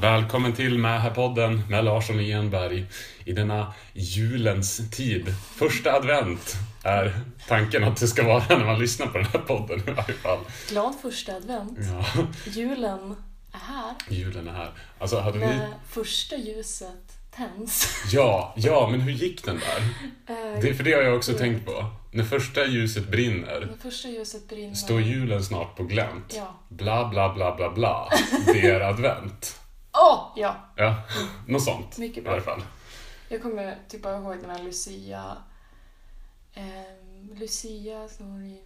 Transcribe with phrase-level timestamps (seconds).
[0.00, 2.84] Välkommen till med här podden med Larsson och Enberg
[3.24, 5.34] i denna julens tid.
[5.56, 9.78] Första advent är tanken att det ska vara när man lyssnar på den här podden
[9.80, 10.38] i varje fall.
[10.68, 11.78] Glad första advent.
[11.78, 13.16] Ja, Julen
[13.52, 13.94] är här.
[14.08, 14.70] julen är här.
[14.98, 15.46] Alltså, hade ni...
[15.46, 18.02] När första ljuset tänds.
[18.12, 19.78] Ja, ja, men hur gick den där?
[20.34, 21.86] Eh, Det, för det har jag också tänkt på.
[22.12, 24.74] När första ljuset brinner När första ljuset brinner.
[24.74, 26.34] står julen snart på glänt.
[26.36, 26.54] Ja.
[26.68, 28.08] Bla, bla, bla, bla, bla.
[28.46, 29.59] Det är advent.
[29.92, 30.32] Åh!
[30.36, 30.56] ja.
[30.76, 31.02] Ja,
[31.48, 32.32] något sånt Mycket i bra.
[32.32, 32.62] alla fall.
[33.28, 35.36] Jag kommer typ bara ihåg den här Lucia...
[36.54, 38.60] ehm, Lucia står i...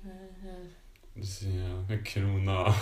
[1.27, 2.75] Ser en krona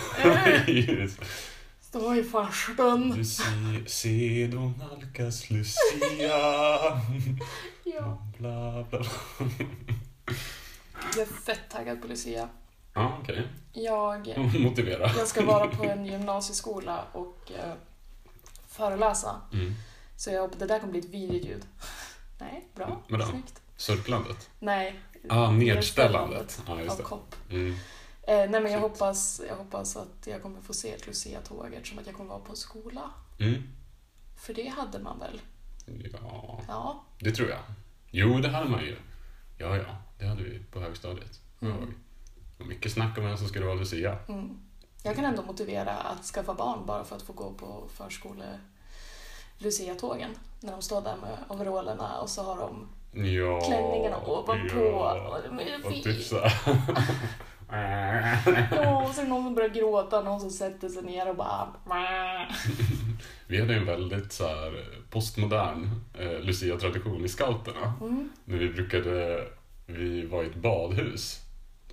[0.67, 1.07] i.
[1.81, 3.25] Står i farstun.
[3.25, 6.37] Ser, se då nalkas Lucia.
[7.85, 8.17] Ja.
[8.37, 9.09] Bla, bla, bla.
[11.15, 12.49] Jag är fett taggad på Lucia.
[12.93, 13.47] Ja, okej.
[13.73, 15.11] Jag, Motivera.
[15.17, 17.73] jag ska vara på en gymnasieskola och eh,
[18.73, 19.41] föreläsa.
[19.53, 19.73] Mm.
[20.17, 21.65] Så jag hoppas det där kommer bli ett videoljud.
[22.39, 23.03] Nej, bra.
[23.09, 23.25] Vadå?
[23.25, 23.61] Snyggt.
[23.77, 24.49] Surplandet.
[24.59, 24.99] Nej.
[25.29, 26.61] Ah, nedställandet.
[26.67, 27.35] Ja, av kopp.
[27.49, 27.75] Mm.
[28.27, 31.99] Eh, nej men jag hoppas, jag hoppas att jag kommer få se ett Lucia-tåg eftersom
[31.99, 33.11] att jag kommer vara på en skola.
[33.39, 33.63] Mm.
[34.37, 35.41] För det hade man väl?
[36.11, 37.03] Ja, Ja.
[37.19, 37.59] det tror jag.
[38.11, 38.97] Jo, det hade man ju.
[39.57, 41.41] Ja, ja, det hade vi på högstadiet.
[41.61, 41.77] Mm.
[41.77, 41.93] Mm.
[42.59, 44.17] Och mycket snack om vem som skulle vara Lucia.
[44.27, 44.59] Mm.
[45.03, 48.45] Jag kan ändå motivera att skaffa barn bara för att få gå på förskole
[49.57, 50.31] Lucia-tågen.
[50.61, 52.87] När de står där med overallerna och så har de
[53.35, 53.61] Ja.
[53.61, 54.75] klänningarna ovanpå.
[54.75, 55.39] Ja.
[55.83, 56.53] Och Och typ så här.
[58.71, 61.35] Ja, och så är det någon som börjar gråta, någon som sätter sig ner och
[61.35, 61.67] bara...
[63.47, 67.93] Vi hade en väldigt så här, postmodern eh, Lucia-tradition i scouterna.
[68.01, 69.47] Mm, När vi brukade,
[69.85, 71.39] vi var i ett badhus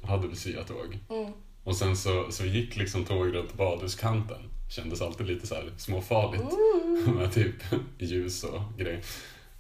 [0.03, 0.99] och hade Lucia-tåg.
[1.11, 1.33] mm.
[1.71, 4.51] Och sen så, så gick liksom tåg runt badhuskanten.
[4.71, 7.15] Kändes alltid lite så här småfarligt Ooh.
[7.15, 7.55] med typ
[7.99, 9.03] ljus och grejer.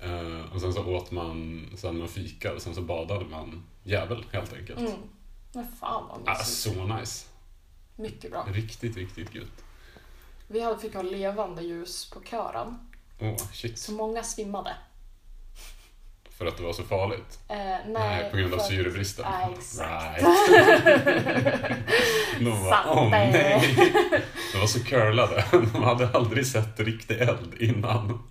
[0.00, 3.62] Eh, och sen så åt man, så hade man fika och sen så badade man
[3.82, 4.78] jävel helt enkelt.
[4.80, 4.92] Mm.
[5.52, 6.48] Men fan vad Ah, mysigt.
[6.58, 7.26] så nice.
[7.96, 8.46] Mycket bra.
[8.52, 9.64] Riktigt, riktigt gött.
[10.48, 12.78] Vi hade- fick ha levande ljus på kören.
[13.20, 13.78] Åh, shit.
[13.78, 14.76] Så många svimmade.
[16.40, 17.38] För att det var så farligt?
[17.48, 19.24] Eh, nej, Nej, på grund av för syrebristen.
[19.30, 20.20] Nej, exakt.
[20.20, 20.24] Right.
[22.38, 23.10] De åh det.
[23.10, 23.76] nej.
[24.52, 25.44] De var så curlade.
[25.50, 28.22] De hade aldrig sett riktig eld innan.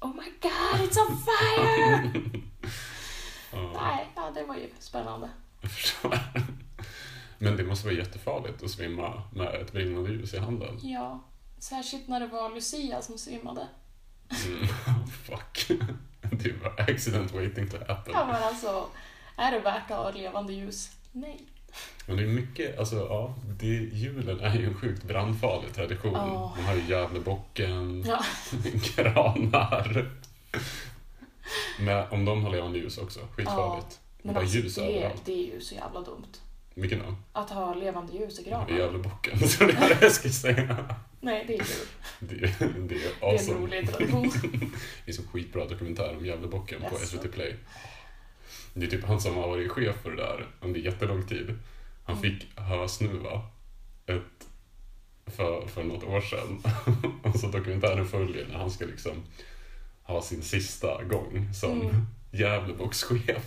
[0.00, 2.10] Oh my god, it's on fire!
[3.52, 5.28] Ja, nej, ja, det var ju spännande.
[7.38, 10.78] Men det måste vara jättefarligt att svimma med ett brinnande ljus i handen.
[10.82, 11.24] Ja,
[11.58, 13.68] särskilt när det var Lucia som svimmade.
[14.46, 14.66] Mm.
[15.24, 15.68] Fuck.
[16.30, 18.12] Det var accident waiting to happen.
[18.14, 18.86] Ja, men alltså,
[19.36, 20.90] är det värt att ha levande ljus?
[21.12, 21.40] Nej.
[22.06, 26.12] Men det är mycket, alltså ja, det, julen är ju en sjukt brandfarlig tradition.
[26.12, 26.54] Ja.
[26.56, 28.24] Man har ju Gävlebocken, Ja,
[28.96, 30.10] granar.
[31.80, 34.00] Men om de har levande ljus också, skitfarligt.
[34.22, 35.22] men Bara alltså, ljus det, är, överallt.
[35.24, 36.26] det är ju så jävla dumt.
[36.74, 37.14] Vilken då?
[37.32, 38.58] Att ha levande ljus i Ja.
[38.58, 38.76] graven.
[38.76, 40.94] Gävlebocken, så det är det jag ska säga.
[41.20, 41.86] Nej, det är kul.
[42.20, 43.58] Det, det är Det är en awesome.
[43.60, 44.30] rolig tradition.
[44.42, 47.06] Det finns en skitbra dokumentär om Gävlebocken på Jaså.
[47.06, 47.54] SVT Play.
[48.74, 51.58] Det är typ han som har varit chef för det där under jättelång tid.
[52.04, 52.22] Han Mm.
[52.38, 53.42] fick hösnuva
[54.06, 54.46] ett,
[55.26, 56.62] för, för något år sedan.
[57.32, 59.22] Och så dokumentären följer när han ska liksom
[60.02, 62.06] ha sin sista gång som Mm.
[62.30, 63.44] Gävlebockschef.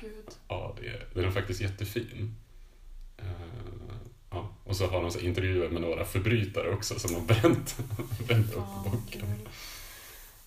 [0.00, 0.12] Gud.
[0.48, 2.34] Ja, det är, den är faktiskt jättefin.
[4.68, 4.70] Ja.
[4.70, 7.76] Och så har de så intervjuer med några förbrytare också som har bränt,
[8.28, 9.20] bränt upp bocken.
[9.20, 9.48] kul.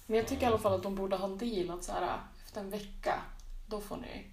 [0.06, 2.18] Men jag tycker i alla fall att de borde ha en deal att så här,
[2.46, 3.14] efter en vecka,
[3.68, 4.26] då får ni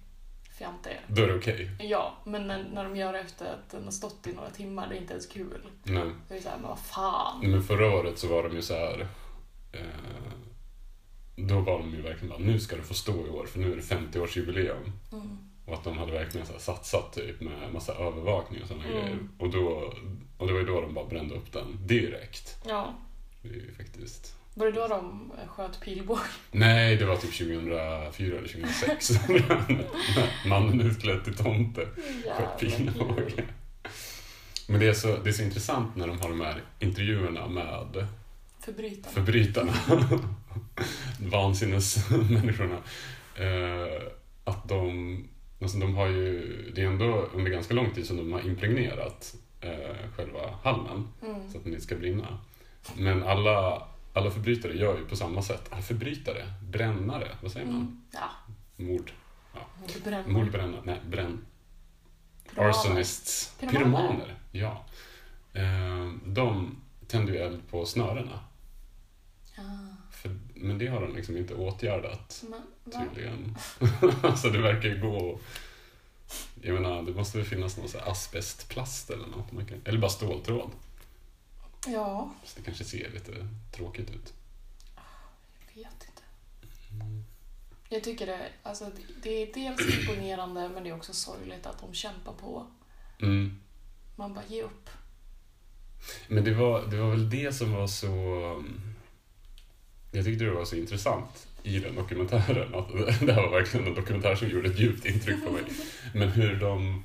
[0.57, 1.01] fjanta er.
[1.07, 1.71] Då är det okej.
[1.79, 4.89] Ja, men när, när de gör det efter att den har stått i några timmar,
[4.89, 5.61] det är inte ens kul.
[5.83, 6.11] Nej.
[6.27, 7.51] Det är såhär, men vad fan.
[7.51, 9.07] Men förra året så var de ju så här.
[9.71, 9.81] Eh,
[11.35, 13.71] då var de ju verkligen bara, nu ska du få stå i år för nu
[13.71, 14.91] är det 50-årsjubileum.
[15.11, 15.48] Mm.
[15.69, 18.97] Och att de hade verkligen så här satsat typ med massa övervakning och sådana Mm.
[19.01, 19.17] grejer.
[19.39, 19.93] Och, då,
[20.37, 22.57] och det var ju då de bara brände upp den direkt.
[22.67, 22.93] Ja.
[23.41, 24.35] Det är ju faktiskt...
[24.53, 26.21] Var det då de eh, sköt pilbåge?
[26.51, 29.09] Nej, det var typ 2004 eller 2006.
[29.29, 31.87] När Mannen utklädd till tomte
[32.37, 33.43] sköt pilbåge.
[34.67, 38.07] Men det är, så, det är så intressant när de har de här intervjuerna med
[38.59, 39.13] Förbrytarna.
[39.13, 39.73] förbrytarna,
[41.31, 42.77] vansinnesmänniskorna,
[43.35, 44.01] eh,
[44.43, 45.27] att de,
[45.61, 49.35] alltså de har ju, det är ändå under ganska lång tid som de har impregnerat
[49.61, 51.51] eh, själva halmen Mm.
[51.51, 52.39] så att den inte ska brinna.
[52.97, 55.67] Men alla, alla förbrytare gör ju på samma sätt.
[55.69, 57.75] Alla förbrytare, brännare, vad säger man?
[57.75, 58.01] Mm.
[58.13, 58.29] Ja,
[58.75, 59.11] Mord,
[59.81, 60.27] mordbrännare.
[60.27, 61.45] mordbrännare, nej, bränn.
[62.49, 62.69] Pyromaner.
[62.69, 63.79] Arsonists, Pyromaner.
[63.79, 64.85] pyromaner, ja.
[65.53, 66.75] Eh, de
[67.07, 68.39] tände ju eld på snörena.
[69.57, 69.63] Ja.
[70.21, 72.61] För, men det har de liksom inte åtgärdat Men,
[73.09, 73.55] tydligen.
[74.23, 75.39] alltså det verkar ju gå...
[76.61, 79.51] Jag menar, det måste väl finnas någon asbestplast eller något.
[79.51, 80.71] Man kan, eller bara ståltråd.
[81.87, 84.33] Ja, Så det kanske ser lite tråkigt ut.
[85.75, 86.23] jag vet inte.
[87.89, 88.91] Jag tycker det, alltså,
[89.23, 92.67] det är dels imponerande men det är också sorgligt att de kämpar på.
[93.21, 93.59] Mm.
[94.15, 94.89] Man bara, ge upp.
[96.27, 98.09] Men det var, det var väl det som var så...
[100.11, 102.75] Jag tyckte det var så intressant i den dokumentären.
[102.75, 102.87] Att
[103.27, 105.61] det här var verkligen en dokumentär som gjorde ett djupt intryck på mig.
[106.13, 107.03] Men hur de,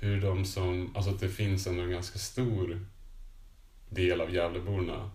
[0.00, 0.96] hur de som...
[0.96, 2.86] Alltså att det finns ändå en ganska stor
[3.90, 5.10] del av Gävleborna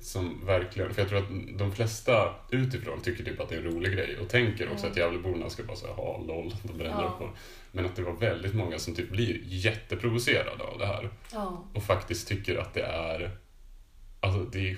[0.00, 0.94] som verkligen...
[0.94, 4.18] För jag tror att de flesta utifrån tycker typ att det är en rolig grej
[4.18, 4.90] och tänker också Mm.
[4.92, 7.08] att Gävleborna ska bara säga ha LOL, de bränner Ja.
[7.08, 7.30] upp på
[7.72, 11.82] Men att det var väldigt många som typ blir jätteprovocerade av det här Ja, och
[11.82, 13.30] faktiskt tycker att det är
[14.20, 14.74] alltså det är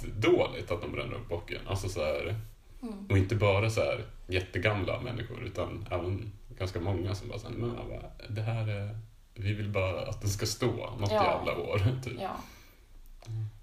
[0.00, 1.60] skitdåligt att de bränner upp bocken.
[1.68, 2.36] Alltså så här,
[2.82, 3.06] mm.
[3.10, 7.76] och inte bara så här jättegamla människor utan även ganska många som bara säger men
[8.28, 8.98] det här är,
[9.34, 11.24] vi vill bara att det ska stå något Ja.
[11.24, 11.78] jävla år.
[12.04, 12.20] Typ.
[12.20, 12.36] ja.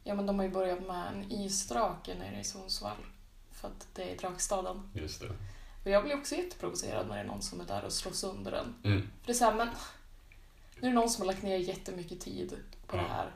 [0.03, 2.97] Ja, men de har ju börjat med en isdrake nere i Sundsvall.
[3.51, 4.89] För att det är drakstaden.
[4.93, 5.27] Just det.
[5.83, 8.51] Och jag blir också jätteprovocerad när det är någon som är där och slår sönder
[8.51, 8.75] den.
[8.83, 9.01] Mm.
[9.01, 9.67] För det är såhär, men
[10.79, 12.57] nu är det någon som har lagt ner jättemycket tid
[12.87, 13.01] på Ja.
[13.03, 13.31] det här.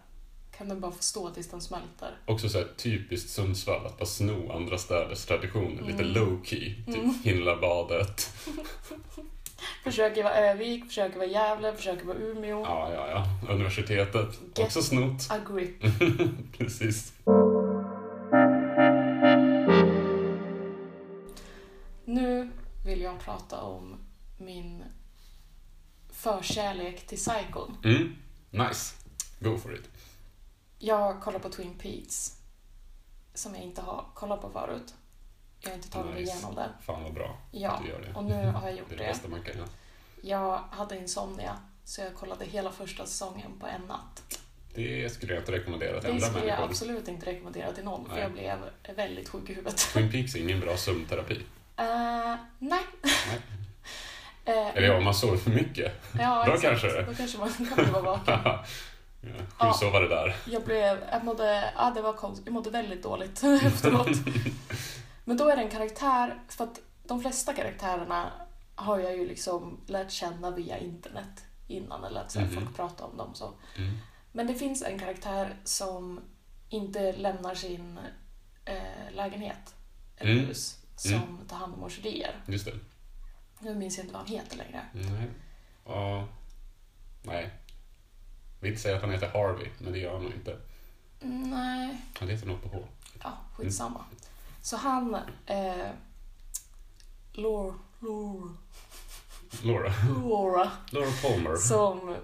[0.57, 2.17] Kan den bara få stå tills den smälter?
[2.25, 6.13] Också så här typiskt Sundsvall att bara sno andra städers traditioner, lite Mm.
[6.13, 6.75] low key.
[6.85, 7.13] Typ Mm.
[7.23, 8.29] Himlabadet.
[9.83, 12.61] Försöker vara Övik, försöker vara Gävle, försöker vara Umeå.
[12.63, 13.53] Ja, ja, ja.
[13.53, 14.39] Universitetet.
[14.55, 15.27] Get- Också snott.
[15.29, 15.75] A grip.
[16.57, 17.13] Precis.
[22.05, 22.49] Nu
[22.85, 23.95] vill jag prata om
[24.37, 24.83] min
[26.09, 27.77] förkärlek till Psychon.
[27.83, 28.15] Mm.
[28.51, 28.95] Nice.
[29.39, 29.89] Go for it.
[30.79, 32.31] Jag kollar på Twin Peaks.
[33.33, 34.93] Som jag inte har kollat på förut.
[35.59, 36.31] Jag har inte tagit Nice.
[36.33, 36.69] igenom det.
[36.85, 38.13] Fan vad bra Ja, att du gör det.
[38.13, 39.09] och nu har jag gjort Det är det det.
[39.09, 39.67] bästa man kan göra.
[40.21, 44.41] Jag hade insomnia, så jag kollade hela första säsongen på en natt.
[44.75, 46.69] Det skulle jag inte rekommendera till Det andra skulle jag människor.
[46.69, 48.21] absolut inte rekommendera till någon, för Nej.
[48.23, 49.77] jag blev väldigt sjuk i huvudet.
[49.77, 51.41] Twin Peaks är ingen bra sömnterapi.
[51.77, 51.85] Eh,
[52.59, 52.83] nej.
[53.03, 53.41] Nej.
[54.47, 55.91] Eh, Eller ja, om man sover för mycket.
[56.19, 56.81] ja, då exakt.
[56.81, 57.01] kanske.
[57.01, 58.39] Då kanske man kan bli vaken.
[59.25, 59.73] Ja, Ja.
[59.73, 60.35] Sju sovare där.
[60.45, 64.07] Jag blev, jag mådde, ja det var konstigt, jag mådde väldigt dåligt efteråt.
[65.25, 68.31] Men då är det en karaktär, för att de flesta karaktärerna
[68.75, 72.49] har jag ju liksom lärt känna via internet innan, eller att så Mhm.
[72.55, 73.53] folk pratar om dem så.
[73.77, 73.97] Mm.
[74.31, 76.19] Men det finns en karaktär som
[76.69, 77.99] inte lämnar sin
[78.65, 79.75] eh, lägenhet
[80.17, 80.45] eller Mm.
[80.45, 81.37] hus, som Mm.
[81.47, 82.35] tar hand om orkidéer.
[82.47, 82.73] Just det.
[83.59, 84.81] Nu minns jag inte vad han heter längre.
[84.93, 85.29] Nej.
[85.85, 86.27] Ja.
[87.23, 87.49] Nej.
[88.65, 90.57] Vill inte säga att han heter Harvey, men det gör han nog inte.
[91.21, 92.83] Mm, Nej, Han heter något på H.
[93.23, 94.05] ja, skitsamma.
[94.61, 95.15] Så han...
[95.45, 95.89] Eh,
[97.33, 97.73] Laura,
[99.63, 100.71] Laura, Laura.
[100.91, 101.55] Laura Palmer.
[101.55, 102.15] Som,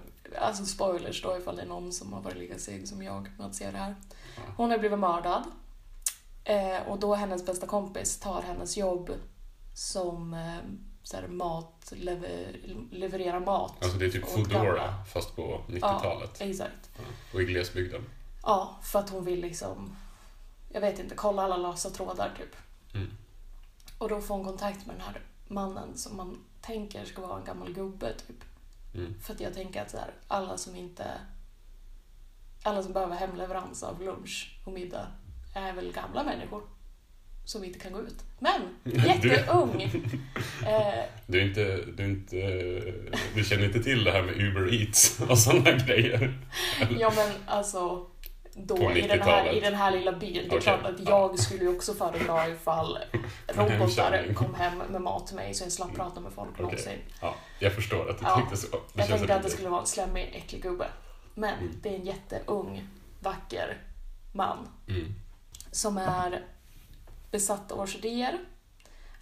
[0.41, 3.47] alltså spoilers då ifall det är någon som har varit lika seg som jag med
[3.47, 3.95] att se det här.
[4.57, 5.43] Hon har blivit mördad.
[6.43, 9.11] Eh, och då hennes bästa kompis tar hennes jobb
[9.75, 10.57] som eh,
[11.03, 12.59] så här, mat, lever,
[12.91, 13.83] levererar mat.
[13.83, 16.41] Alltså det är typ Foodora fast på 90-talet.
[16.41, 16.89] Exakt.
[16.97, 17.03] Ja.
[17.33, 18.01] Och i glesbygden.
[18.43, 19.95] Ja, för att hon vill liksom,
[20.69, 22.55] jag vet inte, kolla alla lösa trådar typ.
[22.93, 23.11] Mm.
[23.97, 27.45] Och då får hon kontakt med den här mannen som man tänker ska vara en
[27.45, 28.43] gammal gubbe typ.
[28.93, 29.13] Mm.
[29.21, 31.11] För att jag tänker att så här, alla som inte...
[32.63, 35.07] Alla som behöver hemleverans av lunch och middag
[35.55, 36.63] är väl gamla människor
[37.45, 38.23] som inte kan gå ut.
[38.39, 38.61] Men
[39.07, 39.81] jätteung!
[40.65, 41.63] eh, Du, är inte,
[41.97, 42.35] du, är inte,
[43.35, 46.39] du känner inte till det här med Uber Eats och sådana grejer?
[46.99, 48.05] ja men alltså,
[48.53, 49.53] då i den, här, 90-talet.
[49.55, 50.33] i den här lilla byn.
[50.33, 51.09] Det är Okej, klart att ja.
[51.09, 52.97] jag skulle ju också föredra ifall
[53.47, 56.99] robotar kom hem med mat till mig så jag slapp prata med folk någonsin.
[57.21, 58.35] Ja, jag förstår att du Ja.
[58.35, 58.67] tänkte så.
[58.67, 60.87] Det Jag tänkte att det skulle vara en slemmig, äcklig gubbe.
[61.35, 61.73] Men Mm.
[61.81, 62.87] det är en jätteung,
[63.19, 63.77] vacker
[64.31, 65.13] man Mm.
[65.71, 66.41] som är
[67.31, 68.39] besatt av orkidéer,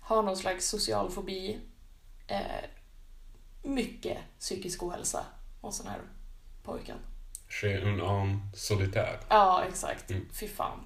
[0.01, 1.59] har någon slags social fobi,
[2.27, 2.69] eh,
[3.63, 5.25] mycket psykisk ohälsa
[5.61, 6.01] hos den här
[6.63, 6.97] pojken.
[7.49, 9.19] Chez un solitaire.
[9.29, 10.11] Ja, exakt.
[10.11, 10.29] Mm.
[10.39, 10.79] Fy fan.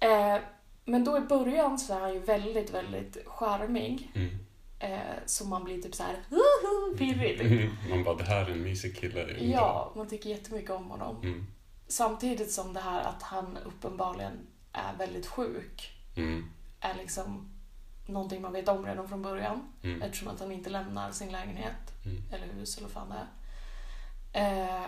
[0.00, 0.38] Eh,
[0.84, 4.10] men då i början så är han ju väldigt, väldigt charmig.
[4.14, 4.38] Mm.
[4.78, 7.70] Eh, så man blir typ så här, woho, pirrig.
[7.90, 9.36] Man bara, det här är en mysig kille.
[9.40, 11.22] Ja, man tycker jättemycket om honom.
[11.22, 11.46] Mm.
[11.88, 16.50] Samtidigt som det här att han uppenbarligen är väldigt sjuk Mm.
[16.80, 17.50] är liksom
[18.06, 19.72] någonting man vet om redan från början.
[19.82, 20.02] Mm.
[20.02, 22.22] Eftersom att han inte lämnar sin lägenhet Mm.
[22.32, 24.80] eller hus eller vad fan det är.
[24.84, 24.86] Eh,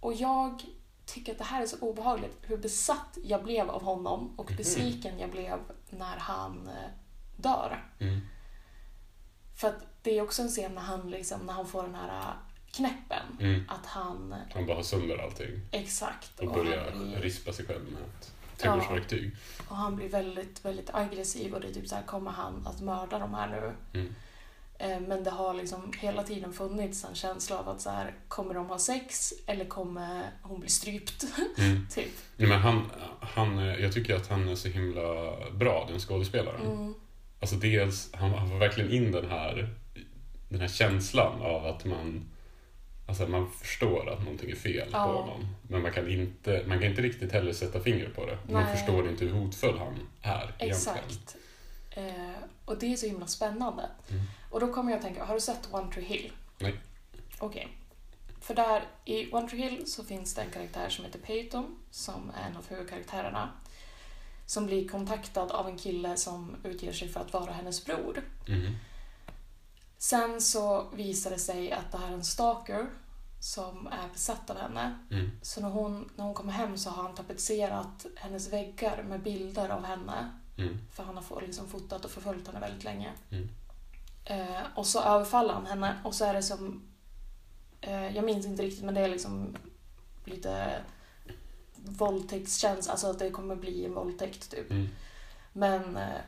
[0.00, 0.62] och jag
[1.06, 2.36] tycker att det här är så obehagligt.
[2.42, 4.56] Hur besatt jag blev av honom och Mhm.
[4.56, 5.58] besviken jag blev
[5.90, 6.90] när han eh,
[7.36, 7.84] dör.
[7.98, 8.20] Mm.
[9.56, 12.18] För att det är också en scen när han, liksom, när han får den här
[12.20, 12.34] eh,
[12.72, 13.22] knäppen.
[13.40, 13.64] Mm.
[13.68, 14.34] Att han...
[14.54, 16.40] Han bara har sönder allting Exakt.
[16.40, 19.36] och han börjar blir- rispa sig själv med ett trädgårdsverktyg.
[19.68, 22.80] Och han blir väldigt, väldigt aggressiv och det är typ så här, kommer han att
[22.80, 23.72] mörda de här nu?
[24.00, 24.14] Mm.
[24.78, 28.54] Eh, Men det har liksom hela tiden funnits en känsla av att så här, kommer
[28.54, 31.24] de ha sex eller kommer hon bli strypt?
[31.58, 31.86] Mm.
[31.94, 32.12] typ.
[32.36, 32.90] Nej, men han,
[33.20, 36.66] han, jag tycker att han är så himla bra, den skådespelaren.
[36.66, 36.94] Mm.
[37.40, 39.74] Alltså dels, han, han får verkligen in den här,
[40.48, 42.30] den här känslan av att man,
[43.10, 45.06] alltså man förstår att någonting är fel Ja.
[45.06, 45.46] på honom.
[45.68, 48.38] Men man kan, inte, man kan inte riktigt heller sätta fingret på det.
[48.52, 48.76] Man Nej.
[48.76, 50.54] förstår inte hur hotfull han är.
[50.58, 51.36] Exakt.
[51.90, 52.04] Eh,
[52.64, 53.82] och det är så himla spännande.
[54.10, 54.22] Mm.
[54.50, 56.32] Och då kommer jag att tänka, har du sett One Tree Hill?
[56.58, 56.74] Nej.
[57.38, 57.68] Okej.
[58.40, 62.32] För där i One Tree Hill så finns det en karaktär som heter Peyton som
[62.42, 63.50] är en av huvudkaraktärerna.
[64.46, 68.22] Som blir kontaktad av en kille som utger sig för att vara hennes bror.
[68.48, 68.76] Mhm.
[69.98, 72.86] Sen så visar det sig att det här är en stalker
[73.40, 74.98] som är besatt av henne.
[75.10, 75.30] Mm.
[75.42, 79.68] Så när hon, när hon kommer hem så har han tapetserat hennes väggar med bilder
[79.68, 80.32] av henne.
[80.58, 80.78] Mm.
[80.92, 83.12] För han har liksom fotat och förföljt henne väldigt länge.
[83.30, 83.48] Mm.
[84.24, 86.82] Eh, och så överfaller han henne och så är det som...
[87.80, 89.56] Eh, jag minns inte riktigt men det är liksom
[90.24, 90.82] lite
[91.76, 94.70] våldtäktskänsla, alltså att det kommer bli en våldtäkt typ.
[94.70, 94.88] Mm.
[95.52, 96.20] Men eh,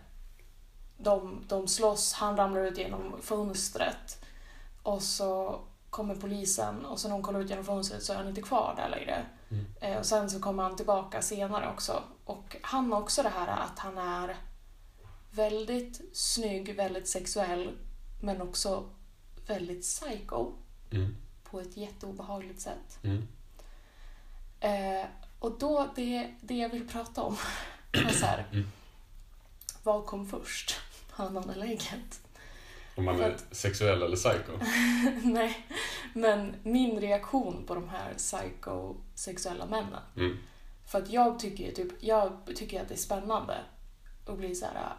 [0.96, 4.24] de, de slåss, han ramlar ut genom fönstret
[4.82, 5.60] och så
[5.92, 8.74] kommer polisen och så när hon kollar ut genom fönstret så är han inte kvar
[8.76, 9.26] där längre.
[9.50, 9.66] Mm.
[9.80, 12.02] Eh, och sen så kommer han tillbaka senare också.
[12.24, 14.36] Och han har också det här att han är
[15.30, 17.70] väldigt snygg, väldigt sexuell
[18.22, 18.88] men också
[19.46, 20.52] väldigt psycho
[20.90, 21.16] Mm.
[21.50, 22.98] på ett jätteobehagligt sätt.
[23.02, 23.28] Mm.
[24.60, 25.06] Eh,
[25.38, 27.36] och då, det, det jag vill prata om
[27.92, 28.70] är så här, Mm.
[29.82, 30.74] vad kom först?
[31.12, 32.20] Hönan eller ägget?
[32.96, 34.52] Om man är sexuell eller psycho.
[35.22, 35.66] Nej,
[36.14, 40.00] men min reaktion på de här psykosexuella männen.
[40.16, 40.38] Mm.
[40.86, 43.58] För att jag tycker typ, jag tycker att det är spännande
[44.26, 44.92] att bli så här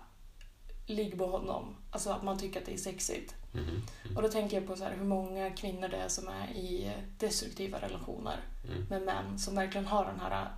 [0.86, 1.76] ligg på honom.
[1.92, 3.36] Alltså att man tycker att det är sexigt.
[3.52, 3.82] Mhm.
[4.16, 6.92] Och då tänker jag på så här, hur många kvinnor det är som är i
[7.20, 8.84] destruktiva relationer Mm.
[8.90, 10.52] med män som verkligen har den här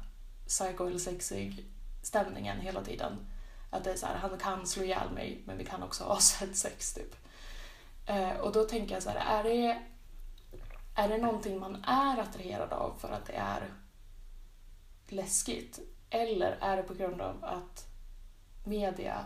[0.47, 1.65] psycho eller sexig
[2.03, 3.13] stämningen hela tiden.
[3.69, 6.19] Att det är så här, han kan slå ihjäl mig men vi kan också ha
[6.19, 7.15] sett sex typ.
[8.05, 9.81] Eh, och då tänker jag så här, är det,
[10.95, 13.73] är det någonting man är attraherad av för att det är
[15.07, 15.79] läskigt?
[16.09, 17.87] Eller är det på grund av att
[18.63, 19.25] media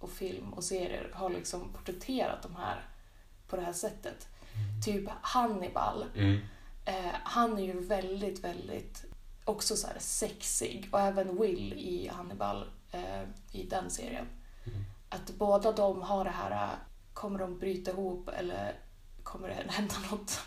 [0.00, 2.88] och film och serier har liksom porträtterat de här
[3.48, 4.28] på det här sättet?
[4.84, 6.04] Typ Hannibal.
[6.14, 6.40] Mm.
[6.84, 9.04] Eh, han är ju väldigt, väldigt
[9.44, 13.22] också så här sexig och även Will i Hannibal eh,
[13.52, 14.26] i den serien.
[14.64, 14.84] Mm.
[15.08, 16.76] Att båda de har det här,
[17.16, 18.74] kommer de bryta ihop eller
[19.22, 20.40] kommer det hända något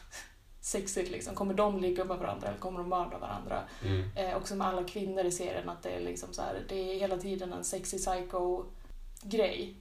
[0.61, 1.35] sexigt liksom?
[1.35, 3.63] Kommer de ligga med varandra eller kommer de mörda varandra?
[3.85, 4.09] Mm.
[4.15, 6.99] Eh, också med alla kvinnor i serien att det är liksom så här, det är
[6.99, 8.65] hela tiden en sexy psycho
[9.21, 9.75] grej.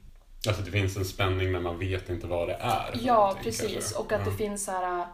[0.49, 3.01] Alltså det finns en spänning men man vet inte vad det är.
[3.03, 3.73] Ja, precis.
[3.73, 3.99] kanske.
[3.99, 4.37] Och att det Ja.
[4.37, 5.07] finns så här,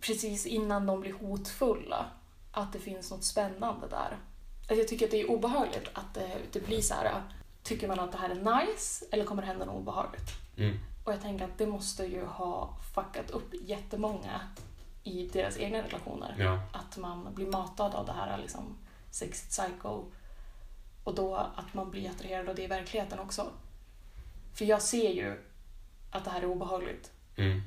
[0.00, 2.06] precis innan de blir hotfulla,
[2.52, 4.16] att det finns något spännande där.
[4.60, 7.22] Alltså, Jag tycker att det är obehagligt att det, det blir så här,
[7.62, 10.30] tycker man att det här är nice eller kommer det hända något obehagligt?
[10.56, 10.78] Mm.
[11.04, 14.40] Och jag tänker att det måste ju ha fuckat upp jättemånga
[15.02, 16.34] i deras egna relationer.
[16.38, 16.62] Ja.
[16.72, 18.76] Att man blir matad av det här liksom
[19.10, 20.04] sexigt psycho
[21.04, 23.52] och då att man blir attraherad av det i verkligheten också.
[24.54, 25.40] För jag ser ju
[26.10, 27.12] att det här är obehagligt.
[27.36, 27.62] Mm.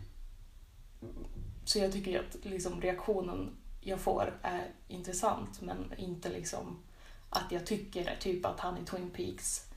[1.66, 6.80] Så jag tycker ju att liksom reaktionen jag får är intressant men inte liksom
[7.30, 9.73] att jag tycker typ att han i Twin Peaks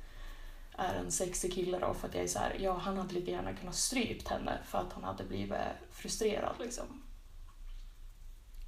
[0.77, 3.31] är en sexig kille då för att jag är så här, ja han hade lika
[3.31, 5.59] gärna kunnat strypt henne för att han hade blivit
[5.93, 7.03] frustrerad liksom.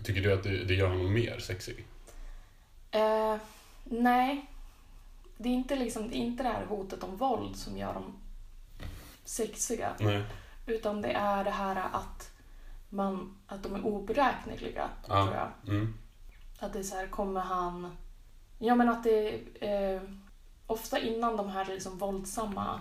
[0.05, 1.87] Tycker du att det, det gör honom mer sexig?
[2.91, 3.37] Eh,
[3.85, 4.51] nej,
[5.37, 8.17] det är inte liksom, det är inte det här hotet om våld som gör dem
[9.25, 9.95] sexiga.
[10.01, 10.25] Nej.
[10.67, 12.31] Utan det är det här att,
[12.89, 15.25] man, att de är oberäkneliga, Ja.
[15.25, 15.75] tror jag.
[15.77, 15.95] Mm.
[16.59, 17.97] Att det är så här, kommer han...
[18.59, 19.41] Ja men att det...
[19.61, 20.03] Eh,
[20.69, 22.81] ofta innan de här liksom våldsamma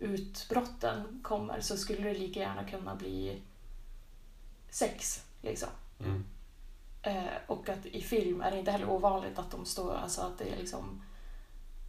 [0.00, 3.42] utbrotten kommer så skulle det lika gärna kunna bli
[4.70, 5.24] sex.
[5.42, 5.68] Liksom.
[6.00, 6.24] Mm.
[7.02, 10.38] Eh, och att i film är det inte heller ovanligt att de står, alltså att
[10.38, 11.02] det är liksom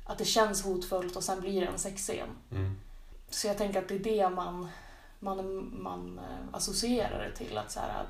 [0.05, 2.29] att det känns hotfullt och sen blir det en sexscen.
[2.51, 2.79] Mm.
[3.29, 4.67] Så jag tänker att det är det man,
[5.19, 7.57] man, man eh, associerar det till.
[7.57, 8.07] Att så här, att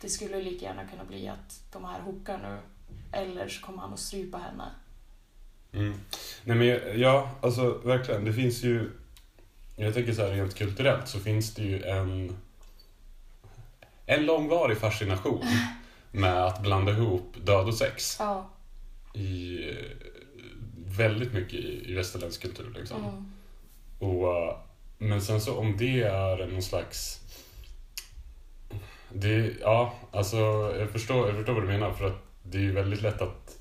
[0.00, 2.58] det skulle lika gärna kunna bli att de här hookar nu.
[3.12, 4.70] Eller så kommer han att strypa henne.
[5.72, 5.94] Mm.
[6.44, 8.24] Nej men ja, alltså verkligen.
[8.24, 8.90] Det finns ju...
[9.76, 12.36] Jag tänker så här rent kulturellt så finns det ju en...
[14.06, 15.44] En långvarig fascination
[16.12, 18.16] med att blanda ihop död och sex.
[18.18, 18.50] Ja.
[19.14, 19.58] I,
[20.96, 23.04] väldigt mycket i, i västerländsk kultur liksom.
[23.04, 23.32] Mm.
[23.98, 24.56] Och,
[24.98, 27.18] men sen så om det är någon slags...
[29.12, 30.36] Det, ja, alltså
[30.78, 33.58] jag förstår, jag förstår vad du menar för att det är ju väldigt lätt att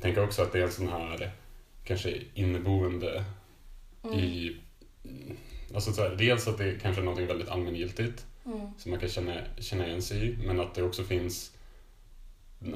[0.00, 1.30] tänka också att det är en sån här
[1.86, 3.24] kanske inneboende
[4.04, 4.18] Mm.
[4.18, 4.56] i...
[5.74, 8.60] Alltså så här, dels att det är kanske är något väldigt allmängiltigt Mm.
[8.78, 11.52] som man kan känna, känna igen sig i men att det också finns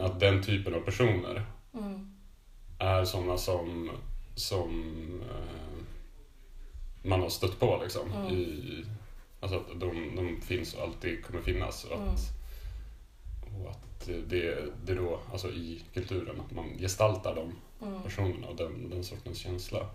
[0.00, 2.10] att den typen av personer Mm.
[2.78, 3.90] är sådana som,
[4.34, 4.70] som
[5.30, 5.84] eh,
[7.08, 8.12] man har stött på liksom.
[8.12, 8.26] Mm.
[8.34, 8.84] I,
[9.40, 11.84] alltså att de, de finns och alltid kommer finnas.
[11.84, 12.08] Och Mm.
[12.08, 12.32] att,
[13.60, 18.02] och att det, det är då, alltså i kulturen, att man gestaltar de Mm.
[18.02, 19.90] personerna och den, den sortens känsla.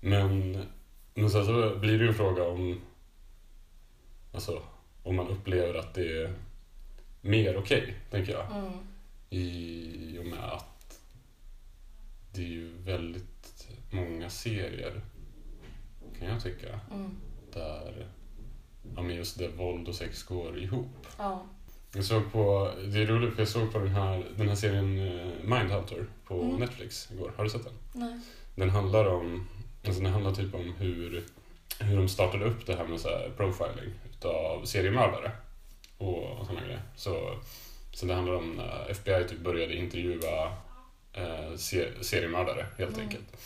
[0.00, 0.62] Men,
[1.14, 2.80] men sen så blir det ju en fråga om
[4.32, 4.62] alltså,
[5.02, 6.34] om man upplever att det är
[7.20, 8.46] mer okej, tänker jag.
[8.56, 8.72] Mm.
[9.30, 11.00] I och med att
[12.32, 15.00] det är ju väldigt många serier,
[16.18, 17.16] kan jag tycka, Mm.
[17.52, 18.06] där
[18.96, 21.06] ja, men just det våld och sex går ihop.
[21.18, 21.46] Ja.
[21.94, 24.98] Jag såg på, det är roligt för jag såg på den här, den här serien
[24.98, 26.56] eh, Mindhunter på Mm.
[26.56, 27.32] Netflix igår.
[27.36, 27.72] Har du sett den?
[27.92, 28.20] Nej.
[28.54, 29.48] Den handlar om,
[29.86, 31.24] alltså den handlar typ om hur,
[31.80, 35.30] hur de startade upp det här med så här profiling utav seriemördare
[35.98, 36.82] och, och sådana grejer.
[36.96, 37.38] Så,
[37.92, 40.44] så det handlar om när FBI typ började intervjua
[41.12, 43.00] eh, ser, seriemördare helt Mm.
[43.06, 43.36] enkelt.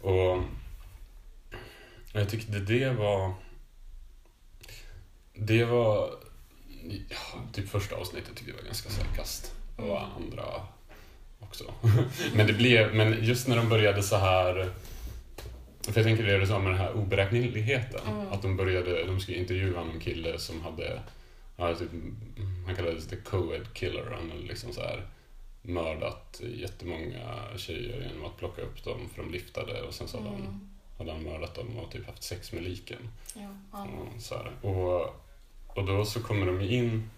[0.00, 0.42] Och
[2.12, 3.34] jag tyckte det var
[5.34, 6.10] det var
[7.08, 7.16] ja,
[7.52, 9.96] typ första avsnittet tyckte jag var ganska kast och Mm.
[10.16, 10.44] andra
[11.40, 11.64] också.
[12.34, 14.72] men det blev, men just när de började så här
[15.82, 18.00] för jag tänker det det som med den här oberäkneligheten.
[18.08, 18.32] Mm.
[18.32, 21.02] Att de började, de skulle intervjua någon kille som hade,
[21.56, 21.88] ja, typ,
[22.66, 24.10] han kallades the co-ed killer.
[24.10, 25.06] Han hade liksom så här
[25.62, 30.30] mördat jättemånga tjejer genom att plocka upp dem för de liftade och sen så hade,
[30.30, 30.60] han, Mm.
[30.98, 33.08] hade han mördat dem och typ haft sex med liken.
[33.34, 33.48] Ja.
[33.72, 33.86] Ja.
[34.16, 34.50] Och, så här.
[34.70, 35.21] Och,
[35.74, 37.10] och då så kommer de in,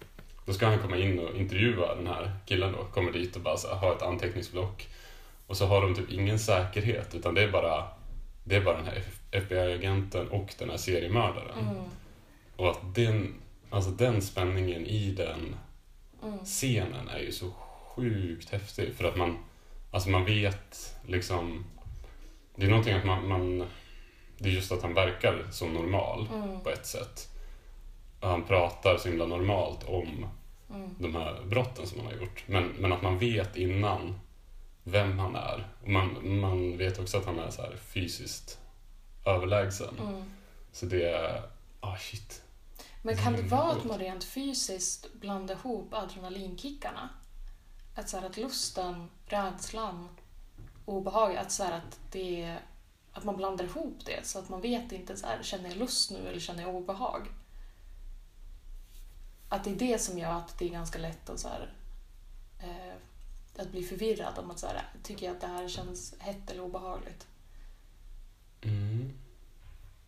[0.47, 3.57] då ska han komma in och intervjua den här killen då, kommer dit och bara
[3.57, 4.88] här, ha ett anteckningsblock.
[5.47, 7.85] Och så har de typ ingen säkerhet utan det är bara,
[8.45, 11.59] det är bara den här FBI-agenten och den här seriemördaren.
[11.59, 11.85] Mm.
[12.57, 13.35] Och att den,
[13.71, 15.57] alltså den spänningen i den
[16.25, 16.38] Mm.
[16.45, 17.51] scenen är ju så
[17.97, 19.38] sjukt häftig för att man,
[19.90, 21.64] alltså man vet liksom,
[22.57, 23.67] det är någonting att man, man
[24.38, 26.61] det är just att han verkar så normal Mm.
[26.61, 27.29] på ett sätt.
[28.25, 30.27] Han pratar så himla normalt om
[30.71, 30.95] Mm.
[30.99, 32.45] de här brotten som han har gjort.
[32.47, 34.21] Men, men att man vet innan
[34.85, 35.69] vem han är.
[35.83, 38.59] Och man, man vet också att han är så här fysiskt
[39.27, 39.99] överlägsen.
[40.01, 40.25] Mm.
[40.73, 41.43] Så det är,
[41.81, 42.43] ah shit.
[43.03, 47.09] Men kan det vara att man rent fysiskt blandar ihop adrenalinkickarna?
[47.95, 50.09] Att, så här, att lusten, rädslan,
[50.85, 52.57] obehaget, att, så här, att, det,
[53.13, 56.11] att man blandar ihop det så att man vet inte så här, känner jag lust
[56.11, 57.29] nu eller känner jag obehag?
[59.55, 61.73] Att det är det som gör att det är ganska lätt att, så här,
[62.62, 62.95] eh,
[63.62, 66.62] att bli förvirrad om att så här, tycker jag att det här känns hett eller
[66.62, 67.27] obehagligt.
[68.62, 69.12] Mm.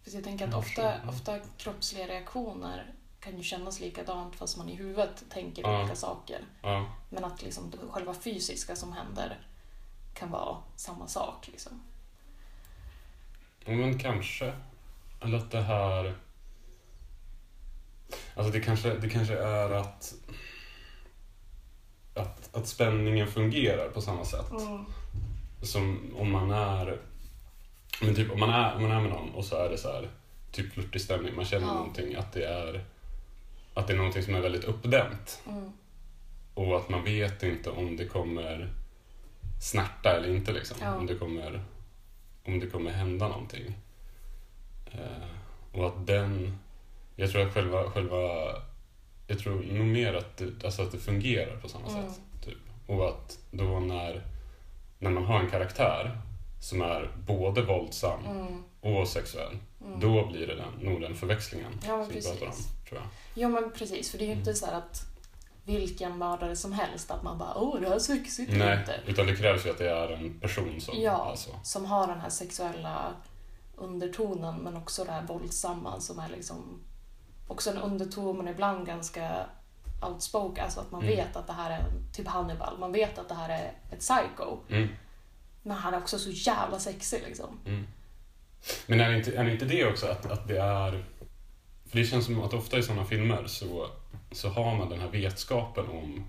[0.03, 4.75] För jag tänker att ofta, ofta kroppsliga reaktioner kan ju kännas likadant fast man i
[4.75, 5.81] huvudet tänker Ja.
[5.81, 6.45] olika saker.
[6.63, 6.93] Ja.
[7.11, 9.39] Men att liksom det själva fysiska som händer
[10.15, 11.49] kan vara samma sak.
[11.53, 11.83] Liksom.
[13.67, 14.55] Men kanske.
[15.23, 16.26] Eller att det här...
[18.35, 20.14] Alltså det kanske, det kanske är att,
[22.14, 22.57] att...
[22.57, 24.47] Att spänningen fungerar på samma sätt.
[25.62, 26.99] Som om man är...
[28.03, 29.92] Men typ om man är, om man är med någon och så är det så
[29.92, 30.09] här
[30.53, 31.37] typ flörtig stämning.
[31.37, 31.73] Man känner Ja.
[31.75, 32.85] någonting att det är...
[33.75, 35.42] Att det är någonting som är väldigt uppdämt.
[35.49, 35.73] Mm.
[36.55, 38.73] Och att man vet inte om det kommer
[39.62, 40.77] snärta eller inte liksom.
[40.81, 40.95] Ja.
[40.95, 41.64] Om, det kommer,
[42.45, 43.75] om det kommer hända någonting.
[44.92, 45.29] Eh,
[45.73, 46.59] och att den...
[47.17, 47.91] Jag tror att själva...
[47.91, 48.19] själva
[49.29, 52.03] jag tror nog mer att det, alltså att det fungerar på samma Mm.
[52.13, 52.21] sätt.
[52.45, 52.59] Typ.
[52.87, 54.23] Och att då när,
[54.99, 56.19] när man har en karaktär
[56.61, 58.63] som är både våldsam Mm.
[58.81, 60.01] och sexuell, Mm.
[60.01, 62.51] då blir det den, nog den förväxlingen Ja, som vi pratar om.
[62.53, 62.67] precis.
[62.89, 63.09] Tror jag.
[63.43, 64.57] Ja men precis, för det är ju inte Mm.
[64.57, 65.03] så här att
[65.65, 69.01] vilken mördare som helst att man bara åh det här är sexigt Nej, inte.
[69.07, 71.01] utan det krävs ju att det är en person som...
[71.01, 71.11] Ja.
[71.13, 73.13] Alltså, Som har den här sexuella
[73.77, 76.81] undertonen men också det här våldsamma som är liksom
[77.49, 79.47] också en underton men ibland ganska
[80.01, 81.17] outspoken, alltså att man Mm.
[81.17, 84.59] vet att det här är typ Hannibal, man vet att det här är ett psycho.
[84.69, 84.89] Mm.
[85.63, 87.59] Men han är också så jävla sexig liksom.
[87.67, 87.87] Mm.
[88.87, 91.05] Men är det, inte, är det inte det också att, att det är...
[91.89, 93.87] För det känns som att ofta i sådana filmer så,
[94.33, 96.25] så har man den här vetskapen om,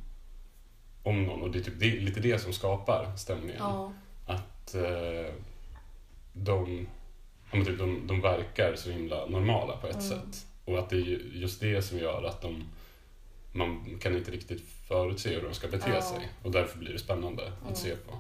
[1.04, 3.56] om någon och det är typ det, lite det som skapar stämningen.
[3.60, 3.92] Ja.
[4.28, 5.34] Att eh,
[6.34, 6.88] de,
[7.52, 10.10] ja, typ, de, de verkar så himla normala på ett Mm.
[10.10, 10.46] sätt.
[10.68, 12.64] Och att det är ju just det som gör att de,
[13.52, 16.02] man kan inte riktigt förutse hur de ska bete Ja.
[16.02, 16.30] sig.
[16.44, 17.58] Och därför blir det spännande Mm.
[17.72, 18.14] att se på.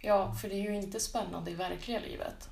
[0.00, 2.50] ja, för det är ju inte spännande i verkliga livet.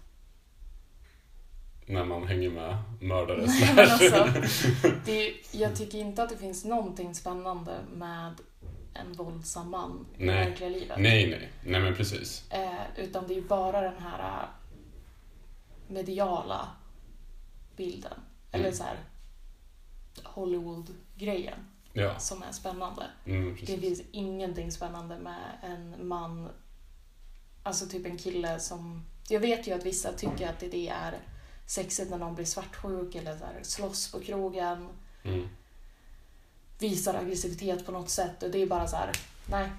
[1.86, 4.28] När man hänger med mördare Nej, alltså,
[5.04, 8.34] det är, jag tycker inte att det finns någonting spännande med
[8.94, 10.34] en våldsam man i Nej.
[10.48, 10.98] verkliga livet.
[11.00, 11.50] Nej, nej.
[11.64, 12.50] Nej, men precis.
[12.50, 14.48] Eh, utan det är bara den här eh,
[15.88, 16.68] mediala
[17.76, 18.20] bilden.
[18.52, 18.96] Eller så här
[20.24, 21.58] Hollywood-grejen
[21.92, 23.06] Ja, som är spännande.
[23.26, 26.48] mm, Det finns ingenting spännande med en man,
[27.62, 29.04] alltså typ en kille som...
[29.28, 31.18] Jag vet ju att vissa tycker att det är
[31.66, 34.88] sexigt när någon blir svartsjuk eller så här, slåss på krogen,
[35.24, 35.48] Mm.
[36.78, 39.10] visar aggressivitet på något sätt och det är bara så här,
[39.50, 39.70] nej,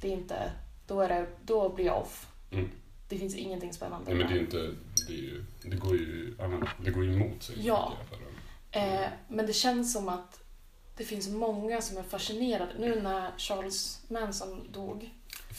[0.00, 0.52] det är inte,
[0.86, 2.26] då, är det, då blir jag off.
[2.50, 2.70] Mm.
[3.08, 4.74] Det finns ingenting spännande Nej, men det är inte...
[5.08, 6.50] Det, är ju, det går ju ja,
[6.84, 7.56] det går ju emot sig.
[7.66, 7.92] Ja.
[8.10, 8.82] dem.
[8.82, 10.40] Eh, men det känns som att
[10.96, 12.72] det finns många som är fascinerade.
[12.78, 15.10] Nu när Charles Manson dog.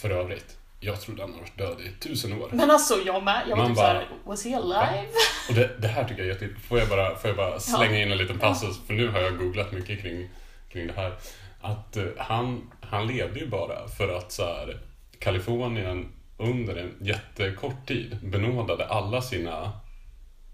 [0.02, 2.50] För övrigt, jag trodde han har varit död i tusen år.
[2.52, 3.44] Men alltså jag med.
[3.50, 5.08] Jag var typ såhär, was he alive?
[5.50, 6.60] Och det, det här tycker jag är jätte...
[6.62, 8.80] Får jag bara, får jag bara slänga in en liten passus?
[8.88, 10.30] För nu har jag googlat mycket kring,
[10.72, 11.18] kring det här.
[11.62, 14.80] Att eh, han, han levde ju bara för att så här,
[15.20, 16.08] Kalifornien
[16.40, 19.72] under en jättekort tid benådade alla sina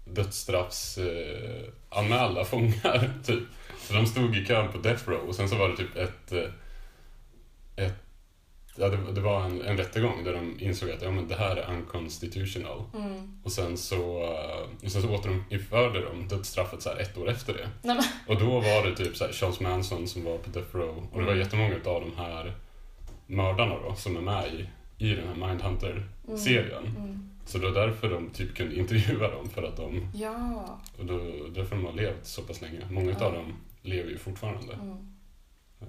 [0.04, 3.10] dödsstraffs eh, fångar.
[3.26, 3.42] Typ.
[3.80, 6.32] Så de stod i kön på Death Row och sen så var det typ ett,
[6.32, 7.94] eh, ett
[8.78, 11.56] Ja, det, det var en, en rättegång där de insåg att ja, men det här
[11.56, 12.82] är unconstitutional.
[12.94, 13.40] Mm.
[13.44, 17.52] Och sen så, eh, och sen så återinförde de dödsstraffet så här ett år efter
[17.54, 17.68] det.
[17.82, 20.96] Nej, Och då var det typ så Charles Manson som var på Death Row.
[21.12, 21.38] Och det var Mm.
[21.44, 22.54] jättemånga av de här
[23.26, 26.86] mördarna då som är med i, i den här Mindhunter-serien.
[26.86, 27.30] mm.
[27.46, 30.78] Så det var därför de typ kunde intervjua dem för att de, Ja.
[30.98, 31.18] och då,
[31.54, 32.80] därför de har levt så pass länge.
[32.90, 33.26] Många Ja.
[33.26, 34.72] av dem lever ju fortfarande.
[34.74, 34.90] Mm.
[35.80, 35.86] Eh,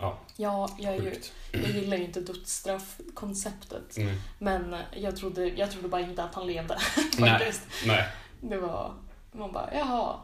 [0.00, 1.12] Ja, Ja, jag, är ju,
[1.52, 3.94] jag gillar ju inte dödsstraffkonceptet.
[3.98, 4.14] Nej.
[4.38, 6.78] Men jag trodde, jag trodde bara inte att han levde.
[7.18, 7.62] Faktiskt.
[7.86, 8.04] Nej,
[8.40, 8.94] Det var,
[9.32, 10.16] man bara, jaha.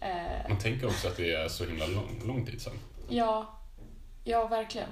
[0.00, 2.72] Eh, man tänker också att det är så himla lång, lång tid sedan.
[3.08, 3.58] ja,
[4.24, 4.88] ja, verkligen.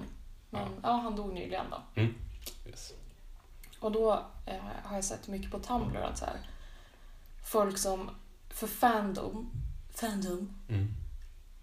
[0.51, 2.03] Men ja, han dog nyligen då.
[2.69, 2.93] Yes.
[3.81, 4.13] Och då
[4.47, 6.37] eh, har jag sett mycket på Tumblr att så här,
[7.45, 8.11] folk som,
[8.51, 9.51] för fandom,
[9.95, 10.89] fandom, Mm.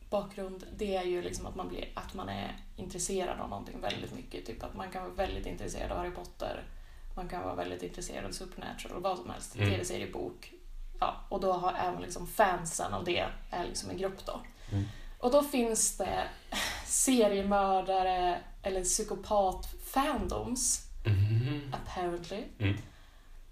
[0.09, 4.13] bakgrund, det är ju liksom att man, blir, att man är intresserad av någonting väldigt
[4.15, 4.45] mycket.
[4.45, 6.63] Typ att man kan vara väldigt intresserad av Harry Potter,
[7.15, 9.69] man kan vara väldigt intresserad av Supernatural, vad som helst, Mm.
[9.69, 10.53] tv-serie, bok.
[10.99, 14.41] Ja, och då har även liksom fansen av det är liksom en grupp då.
[14.71, 14.83] Mm.
[15.19, 16.27] Och då finns det
[16.85, 20.81] seriemördare eller psykopat-fandoms.
[21.83, 22.43] Apparently.
[22.59, 22.77] Mm.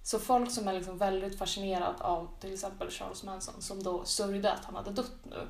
[0.03, 4.51] Så folk som är liksom väldigt fascinerad av till exempel Charles Manson som då sörjde
[4.53, 5.47] att han hade dött nu,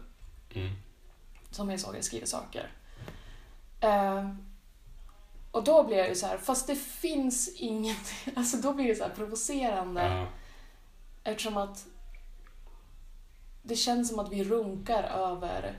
[0.55, 0.73] Mm.
[1.51, 2.71] som jag såg skriver saker.
[3.79, 4.29] Eh,
[5.51, 8.95] och då blir jag ju så här, fast det finns ingenting, alltså då blir det
[8.95, 10.27] så här provocerande Ja.
[11.23, 11.85] eftersom att
[13.63, 15.75] det känns som att vi runkar över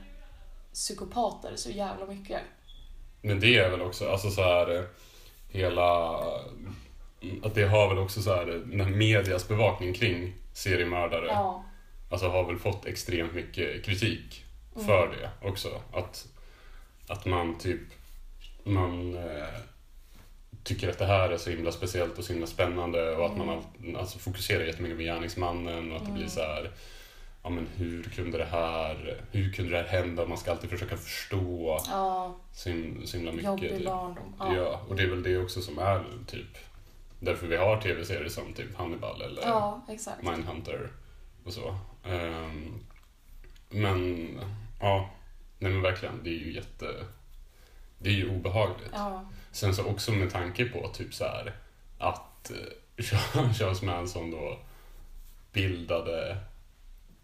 [0.73, 2.41] psykopater så jävla mycket.
[3.21, 4.85] Men det är väl också, alltså så här eh,
[5.49, 6.19] hela...
[7.43, 11.25] Att det har väl också så här, den här medias bevakning kring seriemördare.
[11.27, 11.63] Ja.
[12.11, 14.41] Alltså har väl fått extremt mycket kritik
[14.75, 14.87] Mm.
[14.87, 15.81] för det också.
[15.93, 16.27] Att,
[17.07, 17.79] att man typ,
[18.63, 19.47] man eh,
[20.63, 23.49] tycker att det här är så himla speciellt och så himla spännande och att man
[23.49, 23.95] Mm.
[23.95, 26.29] all, alltså, fokuserar jättemycket på gärningsmannen och att det blir Mm.
[26.29, 26.71] så här
[27.43, 30.25] Ja men hur kunde det här, hur kunde det här hända?
[30.25, 32.69] Man ska alltid försöka förstå Ja, så,
[33.05, 33.45] så himla mycket.
[33.45, 34.33] jobbig barndom.
[34.39, 34.81] Ja.
[34.89, 36.57] och det är väl det också som är typ
[37.19, 39.81] därför vi har tv-serier som typ Hannibal eller Ja.
[40.21, 40.91] Mindhunter
[41.45, 41.75] och så.
[42.05, 42.79] Ehm,
[43.69, 44.29] men
[44.81, 45.09] ja,
[45.59, 47.05] nej men verkligen, det är ju jätte...
[47.97, 48.89] Det är ju obehagligt.
[48.93, 51.55] Ja, Sen så också med tanke på typ så här
[51.99, 53.03] att eh,
[53.53, 54.59] Charles Manson då
[55.51, 56.37] bildade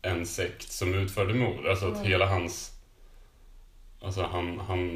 [0.01, 1.67] en sekt som utförde mord.
[1.67, 2.07] Alltså att Mm.
[2.07, 2.71] hela hans...
[4.01, 4.87] Alltså han, han,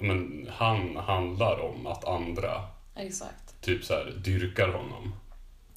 [0.00, 2.62] men han handlar om att andra
[2.96, 3.49] exakt.
[3.60, 5.14] Typ så här dyrkar honom.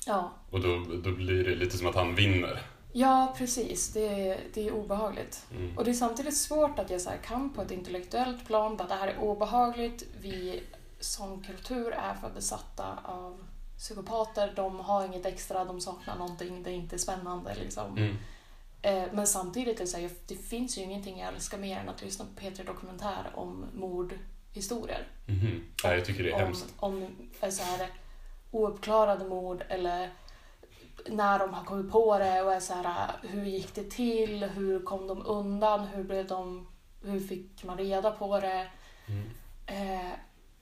[0.06, 2.62] Ja, Och då, då blir det lite som att han vinner
[2.96, 3.94] Ja, precis.
[3.94, 5.46] Det är, det är obehagligt.
[5.52, 5.78] Mm.
[5.78, 8.94] Och det är samtidigt svårt att jag så kan på ett intellektuellt plan bara det
[8.94, 10.04] här är obehagligt.
[10.22, 10.64] Vi
[11.00, 13.44] som kultur är för besatta av
[13.78, 14.54] psykopater.
[14.56, 17.98] De har inget extra, de saknar någonting, det är inte spännande liksom.
[17.98, 18.16] Mm.
[18.82, 21.90] Eh, Men samtidigt är det så här, det finns ju ingenting jag älskar mer än
[21.90, 23.66] att lyssna på P3 Dokumentär om
[24.54, 25.08] mordhistorier.
[25.26, 25.64] Mhm.
[25.84, 26.74] Nej, jag tycker det är om, hemskt.
[26.78, 27.08] om
[27.50, 27.90] så här,
[28.52, 30.12] ouppklarade mord eller
[31.08, 34.80] när de har kommit på det och är så här, hur gick det till, hur
[34.80, 36.68] kom de undan, hur, blev de,
[37.04, 38.68] hur fick man reda på det.
[39.08, 39.30] Mm.
[39.66, 40.14] Eh,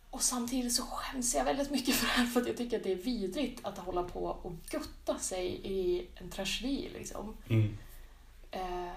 [0.10, 2.84] och samtidigt så skäms jag väldigt mycket för det här för att jag tycker att
[2.84, 6.90] det är vidrigt att hålla på och gutta sig i en tragedi.
[6.94, 7.38] Liksom.
[7.50, 7.78] Mm.
[8.52, 8.92] Eh,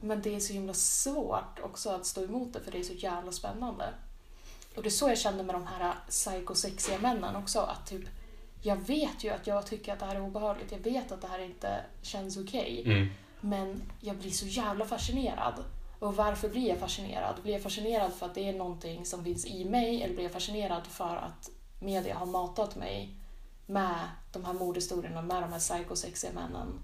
[0.00, 2.92] men det är så himla svårt också att stå emot det för det är så
[2.92, 3.94] jävla spännande.
[4.78, 7.60] Och det är så jag kände med de här psykosexiga männen också.
[7.60, 8.02] Att typ,
[8.62, 10.72] jag vet ju att jag tycker att det här är obehagligt.
[10.72, 12.82] Jag vet att det här inte känns okej.
[12.86, 13.08] Mm.
[13.40, 15.54] Men jag blir så jävla fascinerad.
[15.98, 17.42] Och varför blir jag fascinerad?
[17.42, 20.32] Blir jag fascinerad för att det är någonting som finns i mig eller blir jag
[20.32, 23.14] fascinerad för att media har matat mig
[23.66, 23.98] med
[24.32, 26.82] de här mordhistorierna, med de här psykosexiga männen?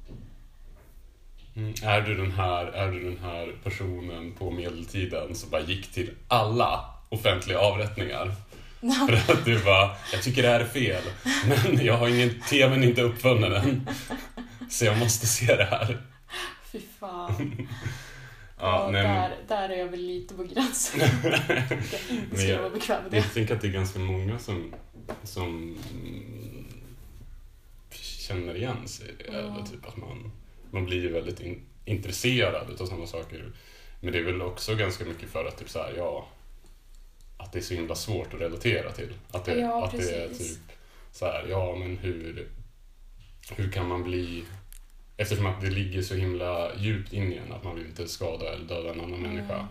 [1.57, 1.75] Mm.
[1.83, 6.15] Är, du den här, är du den här personen på medeltiden som bara gick till
[6.29, 8.33] alla offentliga avrättningar?
[9.07, 11.03] För att du bara, jag tycker det här är fel,
[11.47, 13.89] men jag har ingen, tvn är inte uppfunnen än.
[14.71, 15.99] Så jag måste se det här.
[16.73, 17.69] Fy fan.
[18.59, 21.01] Ja, nej, där, där är jag väl lite på gränsen.
[21.23, 21.73] jag
[22.11, 23.17] inte skulle vara bekväm med det.
[23.17, 24.75] Jag tänker att det är ganska många som,
[25.23, 25.79] som
[27.91, 29.39] känner igen sig i det.
[29.39, 29.65] Mm.
[29.65, 30.31] Typ att man,
[30.71, 33.53] man blir ju väldigt in, intresserad av sådana saker.
[34.01, 36.29] Men det är väl också ganska mycket för att typ så här, ja,
[37.37, 39.13] att det är så himla svårt att relatera till.
[39.31, 40.55] Att det, Ja, att det är precis.
[40.57, 40.77] typ
[41.13, 42.49] så här, ja men hur,
[43.57, 44.45] hur kan man bli
[45.17, 48.53] Eftersom att det ligger så himla djupt in i en att man vill inte skada
[48.53, 49.55] eller döda en annan människa.
[49.55, 49.67] Mm.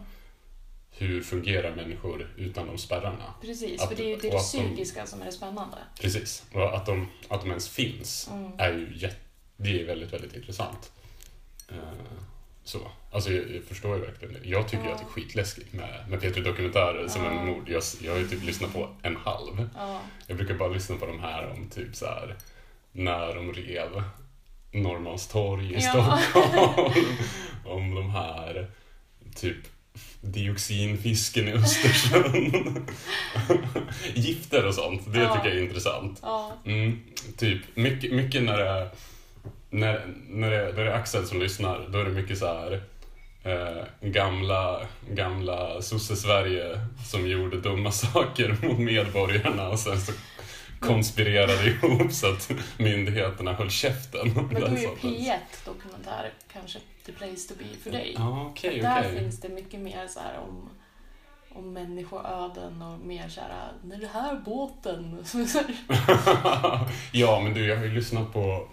[0.91, 3.33] Hur fungerar människor utan de spärrarna?
[3.41, 5.31] Precis, Att- för det är ju det, är det att de- psykiska som är det
[5.31, 5.77] spännande.
[6.01, 6.43] Precis.
[6.53, 8.51] Och att de, att de ens finns Mm.
[8.57, 9.15] är ju jätte,
[9.57, 10.91] det är väldigt, väldigt intressant.
[11.69, 11.75] Eh,
[12.63, 12.91] så.
[13.11, 14.39] Alltså jag, jag förstår ju verkligen det.
[14.43, 17.69] Jag tycker ju att det är skitläskigt med, med Peter Dokumentärer som en mord.
[17.69, 19.69] Jag, jag har ju typ lyssnat på en halv.
[19.75, 20.01] Ja.
[20.27, 22.35] Jag brukar bara lyssna på de här om typ så här
[22.91, 24.03] när de rev
[24.71, 25.81] Norrmalmstorg i.
[25.81, 26.93] Stockholm.
[27.65, 28.67] om de här
[29.35, 29.57] typ
[30.21, 32.87] dioxinfisken i Östersjön.
[34.13, 36.21] Gifter och sånt, det tycker jag är intressant.
[36.65, 37.03] Mm,
[37.37, 38.89] typ, mycket, mycket när det är
[39.73, 42.81] när, när, det, när det är Axel som lyssnar, då är det mycket så här
[43.43, 50.11] eh, gamla, gamla sosse-Sverige som gjorde dumma saker mot medborgarna och sen så
[50.79, 54.33] konspirerade ihop så att myndigheterna höll käften.
[54.33, 55.03] Men då är ju sortens.
[55.03, 58.13] P1 dokumentär kanske the place to be för dig.
[58.17, 59.19] Ja, okej, Där okej.
[59.19, 60.69] finns det mycket mer så om,
[61.49, 65.17] om människoöden och mer så här, när det här båten...
[67.11, 68.67] ja, men du, jag har ju lyssnat på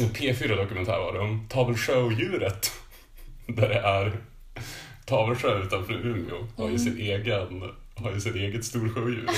[0.00, 2.72] en P4 dokumentär var det om Tavelsjöodjuret.
[3.46, 4.16] Där det är
[5.06, 6.78] Tavelsjö utanför Umeå har ju Mm.
[6.78, 7.62] sin egen,
[7.94, 9.30] har ju sitt eget storsjödjur.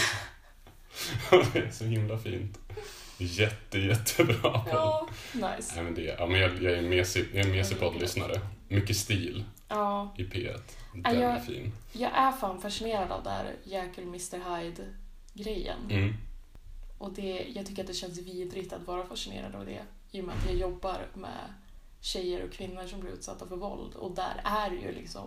[1.53, 2.59] det är så himla fint.
[3.19, 4.64] Jätte, jättebra.
[4.71, 5.73] ja, nice.
[5.75, 6.83] Nej, men det, ja, men jag, jag är
[7.37, 8.40] är mesig poddlyssnare.
[8.69, 10.61] Mycket stil Ja, i P1.
[10.95, 11.73] Ja, Den jag- är fin.
[11.93, 15.79] jag är fan fascinerad av det här Jekyll Mr Hyde-grejen.
[15.90, 16.14] Mm.
[16.99, 19.83] Och det, jag tycker att det känns vidrigt att vara fascinerad av det.
[20.14, 21.55] I och med att jag jobbar med
[22.00, 23.94] tjejer och kvinnor som blir utsatta för våld.
[23.94, 25.27] Och där är ju liksom,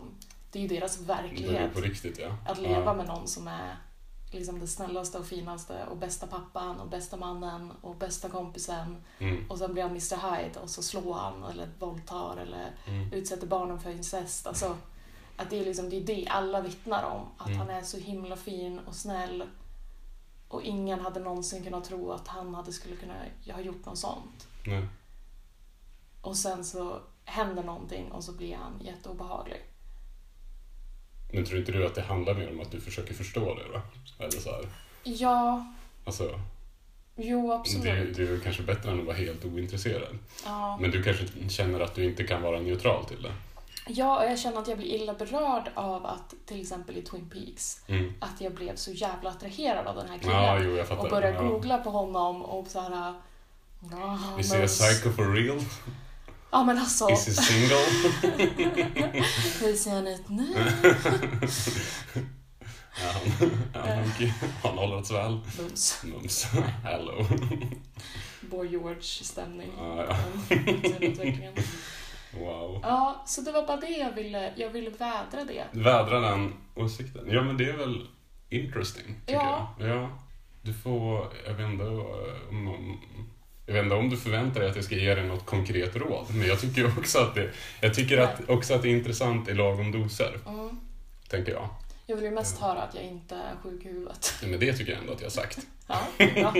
[0.52, 1.78] det är ju deras verklighet.
[1.80, 2.38] riktigt, ja.
[2.47, 3.78] Att leva med någon som är
[4.32, 9.04] liksom det snällaste och finaste och bästa pappan och bästa mannen och bästa kompisen.
[9.19, 9.45] Mm.
[9.50, 13.13] Och sen blir han Mr Hyde och så slår han eller våldtar eller Mm.
[13.13, 14.47] utsätter barnen för incest.
[14.47, 14.78] Alltså,
[15.38, 17.21] att det är liksom det, är det alla vittnar om.
[17.38, 17.60] Att Mm.
[17.60, 19.43] han är så himla fin och snäll.
[20.47, 23.13] Och ingen hade någonsin kunnat tro att han hade skulle kunna
[23.54, 24.47] ha gjort något sånt.
[24.68, 24.88] Nej.
[26.22, 29.62] Och sen så händer någonting och så blir han jätteobehaglig.
[31.34, 33.82] Men tror inte du att det handlar mer om att du försöker förstå det då?
[34.24, 34.70] Eller så här,
[35.04, 35.74] Ja,
[36.06, 36.40] alltså,
[37.16, 38.16] jo absolut.
[38.16, 40.18] du är kanske bättre än att vara helt ointresserad.
[40.46, 40.78] Ja.
[40.82, 43.34] Men du kanske känner att du inte kan vara neutral till det.
[43.88, 47.30] ja, och jag känner att jag blir illa berörd av att till exempel i Twin
[47.30, 48.14] Peaks Mm.
[48.20, 50.36] att jag blev så jävla attraherad av den här killen.
[50.36, 51.50] Ja, jo, och började ja.
[51.50, 53.14] googla på honom och så här...
[53.80, 55.60] Ja, Vi ser Psycho for real.
[56.52, 57.76] Ja men alltså, Is he single?
[59.62, 60.48] hur ser han ut nu?
[62.92, 63.32] han,
[63.74, 64.04] han,
[64.63, 65.40] han har åldrats väl.
[65.60, 66.04] Mums.
[66.04, 66.44] Mums.
[66.84, 67.26] Hello.
[68.42, 69.72] Boy George-stämning.
[69.78, 70.18] Ja, ja.
[71.02, 71.54] Utvecklingen.
[72.34, 72.80] Wow.
[72.84, 75.66] Ja, så det var bara det jag ville, jag ville vädra det.
[75.72, 77.28] Vädra den åsikten.
[77.32, 78.08] Ja, men det är väl
[78.50, 79.76] interesting, tycker Ja.
[79.80, 79.90] jag.
[79.90, 80.10] Ja.
[80.62, 83.00] Du får, jag vet inte om, om
[83.68, 86.26] jag vet inte om du förväntar dig att jag ska ge dig något konkret råd,
[86.30, 87.50] men jag tycker också att det,
[87.82, 90.80] jag tycker att, också att det är intressant i lagom doser, Mm.
[91.30, 91.70] tänker jag.
[92.06, 94.34] Jag vill ju mest höra att jag inte är sjuk i huvudet.
[94.42, 95.60] Men det tycker jag ändå att jag har sagt.
[95.88, 96.54] Ja, bra.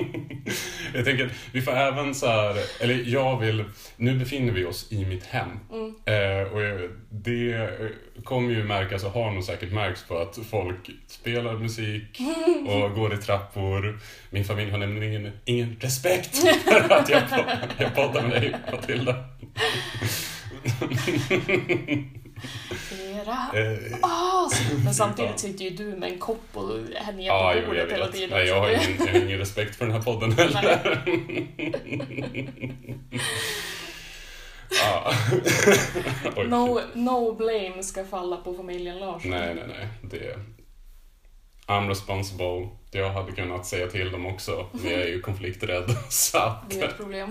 [0.94, 3.64] Jag tänker, vi får även så här, eller jag vill,
[3.98, 5.50] nu befinner vi oss i mitt hem.
[5.72, 5.96] Mm.
[6.06, 10.40] Eh, och jag- det eh, kommer ju märkas och har nog säkert märkts på att
[10.50, 12.20] folk spelar musik
[12.68, 14.00] och går i trappor.
[14.30, 17.22] Min familj har nämligen ingen, ingen respekt för att jag,
[17.78, 19.16] jag poddar med dig, Matilda.
[23.16, 24.62] Era Eh, as!
[24.84, 28.08] Men samtidigt sitter ju du med en kopp och här nere Ja, på bordet hela
[28.08, 28.30] tiden.
[28.30, 31.04] Nej, jag har ingen, jag har ingen respekt för den här podden heller.
[36.36, 39.32] Oj, No, no blame ska falla på familjen Larsson.
[39.32, 39.88] Nej, nej, nej.
[40.02, 40.40] Det...
[41.68, 42.70] I'm responsible.
[42.92, 45.96] Jag hade kunnat säga till dem också, men jag är ju konflikträdd.
[46.10, 47.30] Så att Det är ett problem.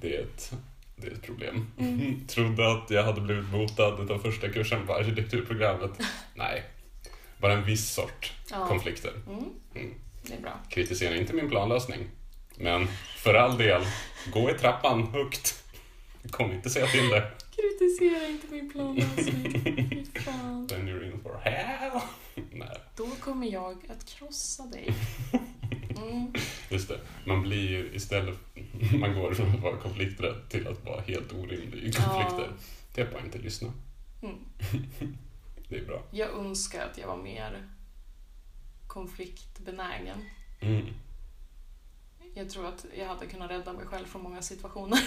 [0.00, 0.52] det är ett,
[1.02, 1.66] det är ett problem.
[1.78, 2.26] Mm.
[2.28, 5.90] Trodde att jag hade blivit botad av första kursen på arkitekturprogrammet.
[6.34, 6.62] Nej,
[7.38, 8.66] bara en viss sort Ja.
[8.66, 9.12] konflikter.
[9.28, 9.44] Mm.
[9.74, 9.94] Mm.
[10.26, 10.52] Det är bra.
[10.70, 12.00] Kritisera inte min planlösning.
[12.56, 12.86] Men
[13.16, 13.82] för all del,
[14.32, 15.64] gå i trappan högt.
[16.30, 17.30] Kom inte säga till det.
[17.56, 20.06] Kritisera inte min planlösning.
[20.14, 20.68] Fan.
[20.68, 22.00] Then you're in for hell.
[22.52, 22.80] Nej.
[22.96, 24.94] Då kommer jag att krossa dig.
[26.02, 26.32] Mm.
[26.68, 28.38] Just det, man blir ju istället,
[29.00, 32.48] man går från att vara konflikträdd till att vara helt orimlig i konflikter.
[32.48, 32.64] Ja.
[32.94, 33.72] Det är bara inte lyssna.
[34.22, 34.36] Mm.
[35.68, 36.02] Det är bra.
[36.10, 37.68] Jag önskar att jag var mer
[38.86, 40.24] konfliktbenägen.
[40.60, 40.86] Mm.
[42.34, 44.98] Jag tror att jag hade kunnat rädda mig själv från många situationer.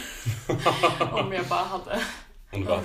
[1.11, 2.01] Om jag hade bara hade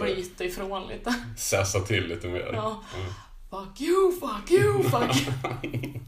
[0.05, 1.15] ryta ifrån lite.
[1.37, 2.51] säsa till lite mer.
[2.53, 2.85] Ja.
[2.97, 3.13] Mm.
[3.51, 5.17] Fuck you, fuck you, fuck
[5.63, 6.01] you.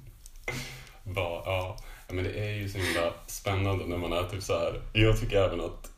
[1.04, 1.76] Bara, ja.
[2.12, 4.80] Ja, Men det är ju så himla spännande när man är typ så här.
[4.92, 5.90] Jag tycker även att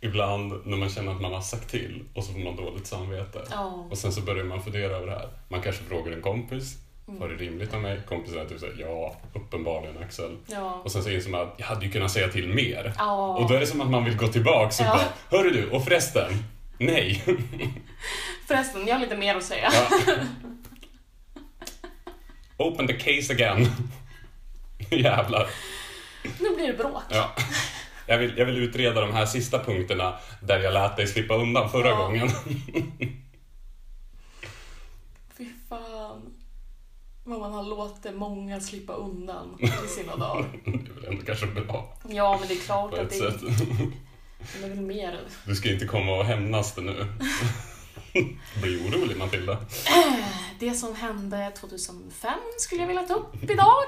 [0.00, 3.42] ibland när man känner att man har sagt till och så får man dåligt samvete.
[3.50, 3.86] Ja.
[3.90, 5.28] Och sen så börjar man fundera över det här.
[5.48, 6.74] Man kanske frågar en kompis.
[7.08, 7.20] Mm.
[7.20, 8.00] Var det rimligt av mig?
[8.08, 10.36] Kompisen är typ såhär, ja, uppenbarligen Axel.
[10.46, 10.80] Ja.
[10.84, 12.92] Och sen så inser man att jag hade ju kunnat säga till mer.
[12.98, 13.36] Ja.
[13.36, 15.00] Och då är det som att man vill gå tillbaks och Ja.
[15.30, 16.32] bara, hörru du, och förresten,
[16.78, 17.22] nej.
[18.48, 19.68] Förresten, jag har lite mer att säga.
[19.72, 20.14] Ja.
[22.58, 23.66] Open the case again.
[24.90, 25.46] Jävlar.
[26.40, 27.02] Nu blir det bråk.
[27.10, 27.30] Ja.
[28.06, 31.70] Jag vill, jag vill utreda de här sista punkterna där jag lät dig slippa undan
[31.70, 31.96] förra Ja.
[31.96, 32.28] gången.
[35.38, 36.34] Fy fan.
[37.24, 40.46] Vad man har låtit många slippa undan i sina dagar.
[40.64, 43.40] Det är väl ändå kanske bra Ja, men det är klart på att det, sätt.
[44.60, 45.20] det är väl mer.
[45.46, 47.06] Du ska inte komma och hämnas det nu.
[48.62, 49.58] Bli orolig Matilda.
[50.58, 53.82] Det som hände 2005 skulle jag vilja ta upp idag.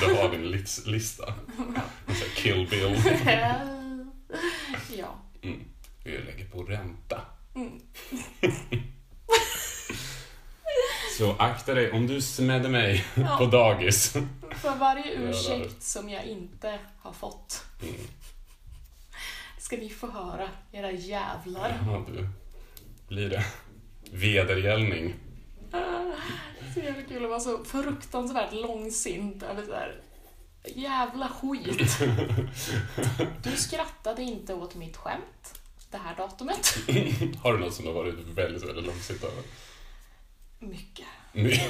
[0.00, 1.26] Då har vi en lis- lista.
[1.26, 3.02] En sån här Kill Bill.
[4.98, 5.14] ja.
[5.42, 5.60] Mm.
[6.04, 7.20] Vi lägger på ränta.
[7.54, 7.80] Mm.
[11.18, 13.36] Så akta dig om du smädde mig Ja.
[13.38, 14.12] på dagis.
[14.56, 17.94] För varje ursäkt som jag inte har fått Mm.
[19.58, 21.82] ska ni få höra, era jävlar.
[21.86, 22.28] Ja, du.
[23.08, 23.44] Blir det
[24.12, 25.14] vedergällning.
[26.74, 30.00] Så jävla kul att vara så fruktansvärt långsint över så här
[30.64, 31.98] jävla skit.
[33.42, 36.76] Du skrattade inte åt mitt skämt det här datumet.
[37.42, 39.42] Har du något som har varit väldigt, väldigt långsint över?
[40.58, 41.06] Mycket.
[41.32, 41.60] My-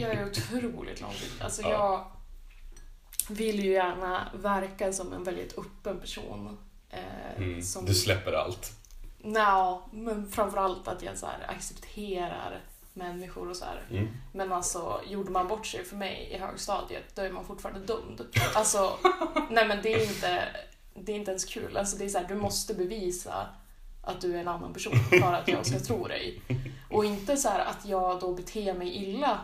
[0.00, 1.40] Jag är otroligt långsint.
[1.40, 1.68] Alltså Ja.
[3.28, 6.58] jag vill ju gärna verka som en väldigt öppen person.
[6.90, 7.00] Eh,
[7.36, 7.62] Mm.
[7.62, 7.84] som...
[7.84, 8.72] Du släpper allt.
[9.22, 12.60] Nja, men framförallt att jag så accepterar
[12.92, 13.64] människor och så.
[13.90, 14.08] Mm.
[14.32, 18.26] Men alltså, gjorde man bort sig för mig i högstadiet, då är man fortfarande dömd.
[18.54, 18.98] Alltså,
[19.50, 20.48] nej men det är inte,
[20.94, 21.76] det är inte ens kul.
[21.76, 23.46] Alltså det är så här, du måste bevisa
[24.02, 26.42] att du är en annan person för att jag ska tro dig.
[26.90, 29.40] Och inte så att jag då beter mig illa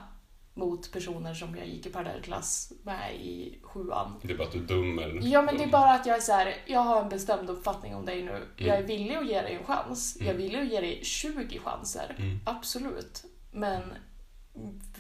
[0.57, 4.21] mot personer som jag gick i parallellklass med i sjuan.
[4.23, 5.21] Det är bara att du dömer.
[5.23, 7.95] Ja men det är bara att jag är så här, jag har en bestämd uppfattning
[7.95, 8.47] om dig nu.
[8.57, 10.17] Jag är villig att ge dig en chans.
[10.21, 10.43] Jag är Mm.
[10.43, 12.17] villig att ge dig 20 chanser.
[12.19, 12.41] Mm.
[12.45, 13.25] Absolut.
[13.53, 13.83] Men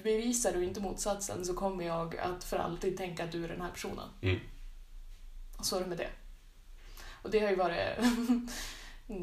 [0.02, 3.60] bevisar du inte motsatsen så kommer jag att för alltid tänka att du är den
[3.60, 4.08] här personen.
[4.22, 4.40] Mm.
[5.58, 6.10] Och så är det med det.
[7.22, 7.98] Och det har ju varit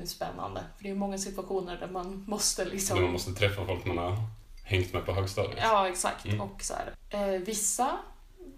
[0.10, 0.64] spännande.
[0.78, 2.96] För det är ju många situationer där man måste liksom...
[2.98, 4.18] När man måste träffa folk man har
[4.64, 5.60] hängt med på högstadiet.
[5.62, 6.26] Ja, exakt.
[6.26, 6.42] Mm.
[6.42, 7.98] Och så här, eh, vissa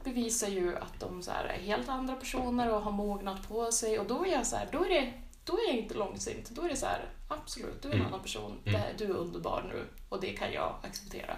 [0.03, 3.99] bevisar ju att de så här är helt andra personer och har mognat på sig
[3.99, 6.49] och då är jag så här, då är det då är jag inte långsint.
[6.49, 8.07] Då är det så här, absolut, du är en Mm.
[8.13, 8.59] annan person.
[8.65, 8.81] Mm.
[8.81, 11.35] Det- Du är underbar nu och det kan jag acceptera.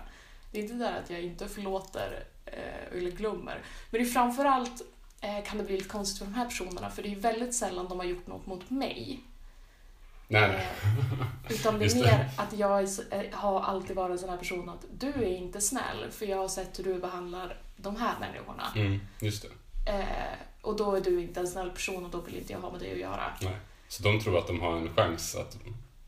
[0.51, 3.61] Det är inte där att jag inte förlåter eh, eller glömmer.
[3.91, 4.81] Men det är framförallt
[5.21, 7.87] eh, kan det bli lite konstigt för de här personerna för det är väldigt sällan
[7.89, 9.19] de har gjort något mot mig.
[10.27, 10.49] Nej.
[10.49, 14.69] Eh, utan det är mer att jag eh, har alltid varit en sån här person
[14.69, 18.63] att du är inte snäll för jag har sett hur du behandlar de här människorna.
[18.75, 19.91] Mm, just det.
[19.91, 22.71] Eh, och då är du inte en snäll person och då vill inte jag ha
[22.71, 23.33] med dig att göra.
[23.41, 23.57] Nej.
[23.87, 25.57] Så de tror att de har en chans att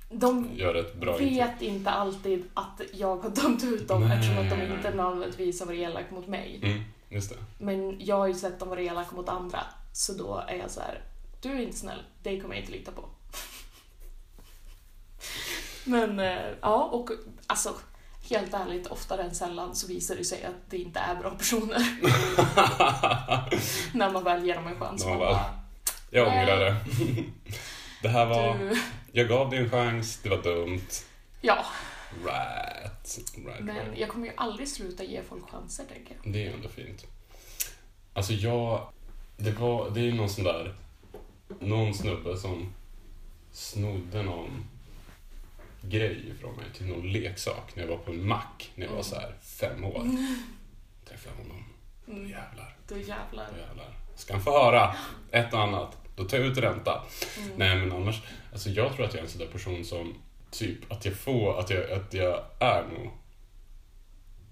[0.10, 1.32] De göra ett bra intryck.
[1.42, 5.60] vet inte alltid att jag har dömt ut dem Nej, eftersom att de inte nödvändigtvis
[5.60, 6.60] har varit elaka mot mig.
[6.64, 7.36] Mm, just det.
[7.58, 9.60] Men jag har ju sett dem vara elaka mot andra.
[9.94, 11.02] Så då är jag så här:
[11.42, 13.10] du är inte snäll, dig kommer jag inte lita på.
[15.90, 17.10] Men eh, ja, och
[17.48, 17.76] alltså
[18.30, 21.98] helt ärligt, oftare än sällan så visar det sig att det inte är bra personer.
[23.98, 25.06] När man väl ger dem en chans.
[25.06, 25.46] Man bara,
[26.10, 26.76] Jag ångrar det.
[28.02, 28.58] Det här var...
[28.58, 28.82] du,
[29.12, 30.88] Jag gav dig en chans, det var dumt.
[31.42, 31.66] ja,
[32.26, 33.20] Right.
[33.46, 34.00] right, men right.
[34.00, 36.34] jag kommer ju aldrig sluta ge folk chanser, tänker jag.
[36.34, 37.06] Det är ändå fint.
[38.14, 38.88] Alltså jag...
[39.38, 39.90] Det var...
[39.90, 40.76] Det är någon sån där...
[41.60, 42.74] Någon snubbe som
[43.52, 44.66] snodde någon
[45.82, 49.04] grej ifrån mig till någon leksak när jag var på en mack när jag var
[49.04, 50.08] så här fem år.
[51.06, 51.64] Träffade jag honom.
[52.08, 53.48] Mm, Jävlar, då jävlar.
[53.68, 53.94] jävlar.
[54.16, 54.96] Ska han få höra
[55.32, 57.04] ett och annat, då tar jag ut ränta.
[57.38, 57.50] Mm.
[57.58, 58.22] Nej men annars,
[58.54, 60.16] alltså jag tror att jag är en sån där person som
[60.52, 63.10] typ att jag får, att jag, att jag är nog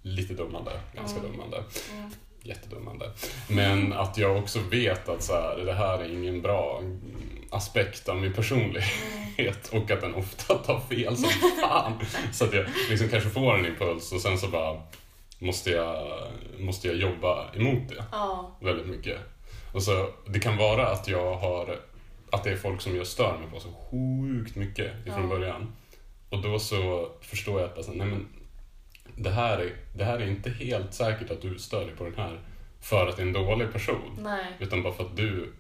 [0.02, 1.32] lite dummande, ganska Mm.
[1.32, 1.64] dummande,
[1.94, 2.12] Mm.
[2.48, 3.12] Jättedummande.
[3.48, 6.82] Men att jag också vet att så här, det här är ingen bra
[7.50, 11.30] aspekt av min personlighet och att den ofta tar fel som
[11.62, 11.94] fan.
[12.34, 14.82] Så att jag liksom kanske får en impuls och sen så bara
[15.40, 16.22] måste jag,
[16.60, 19.18] måste jag jobba emot det Ja, väldigt mycket.
[19.74, 21.80] Och så, det kan vara att jag har
[22.32, 25.28] att det är folk som jag stör mig på så sjukt mycket ifrån Ja.
[25.36, 25.74] början.
[26.30, 28.28] Och då så förstår jag att alltså, nej men,
[29.18, 32.16] det, här är, det här är inte helt säkert att du stör dig på den
[32.18, 32.40] här
[32.82, 34.20] för att det är en dålig person.
[34.24, 34.46] nej.
[34.60, 35.54] Utan bara för att du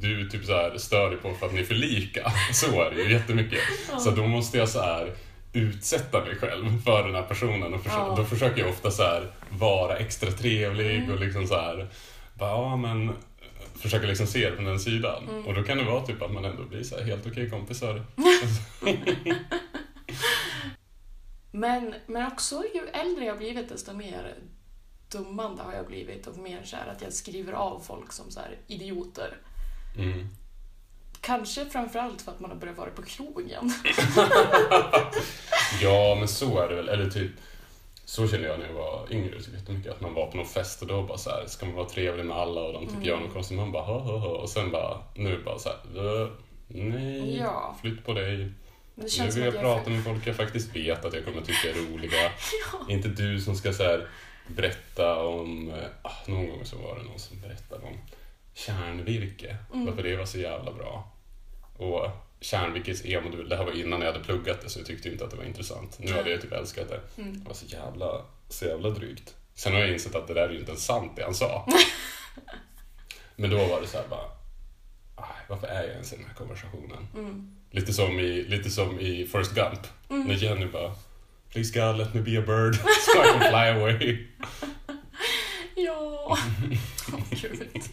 [0.00, 2.32] du typ så här stör dig på för att ni är för lika.
[2.52, 3.60] Så är det ju jättemycket.
[4.00, 5.12] Så då måste jag så här
[5.52, 8.14] utsätta mig själv för den här personen och försö- Ja.
[8.16, 11.10] då försöker jag ofta så här vara extra trevlig Mm.
[11.12, 11.88] och liksom så här
[12.34, 13.12] bara, ja men
[13.78, 15.28] försöka liksom se det från den sidan.
[15.28, 15.46] Mm.
[15.46, 18.02] Och då kan det vara typ att man ändå blir så helt okej kompisar.
[21.56, 24.34] Men, men också ju äldre jag blivit desto mer
[25.12, 28.58] dummande har jag blivit och mer så att jag skriver av folk som så här
[28.66, 29.36] idioter.
[29.98, 30.28] Mm.
[31.20, 33.72] Kanske framförallt för att man har börjat vara på krogen.
[35.82, 36.88] Ja, men så är det väl.
[36.88, 37.30] Eller typ,
[38.04, 39.92] så kände jag när jag var yngre så jättemycket.
[39.92, 42.24] Att man var på någon fest och då bara så här, ska man vara trevlig
[42.26, 43.04] med alla och de typ Mm.
[43.08, 43.56] gör något konstigt.
[43.56, 44.28] Man bara, ha, ha, ha.
[44.28, 46.28] Och sen bara, nu bara så här, "Äh,
[46.68, 47.76] nej, Ja.
[47.80, 48.52] flytt på dig.
[48.94, 51.04] Men det Nu känns som vill att jag jag prata med folk jag faktiskt vet
[51.04, 52.12] att jag kommer tycka är roliga.
[52.72, 52.86] Ja.
[52.88, 54.06] Inte du som ska så här,
[54.46, 57.98] berätta om, eh, ah, någon gång så var det någon som berättade om
[58.54, 59.56] kärnvirke.
[59.72, 59.86] Mm.
[59.86, 61.12] Varför det var så jävla bra.
[61.76, 62.08] Och
[62.40, 65.30] kärnvirkets e-modul, det här var innan jag hade pluggat det så jag tyckte inte att
[65.30, 65.98] det var intressant.
[65.98, 67.22] Nu hade jag typ älskat det.
[67.22, 67.40] Mm.
[67.40, 69.34] Det var så jävla, så jävla drygt.
[69.54, 71.68] Sen har jag insett att det där är ju inte ens sant det han sa.
[73.36, 74.30] Men då var det så här bara,
[75.16, 77.08] "Aj, varför är jag ens i den här konversationen?
[77.14, 77.53] Mm.
[77.74, 79.80] Lite som i, lite som i First Gump.
[80.10, 80.26] Mm.
[80.26, 80.92] När Jenny bara
[81.52, 84.26] Please God let me be a bird so I can fly away.
[85.76, 86.26] Ja.
[86.26, 86.38] Åh,
[87.30, 87.68] gud.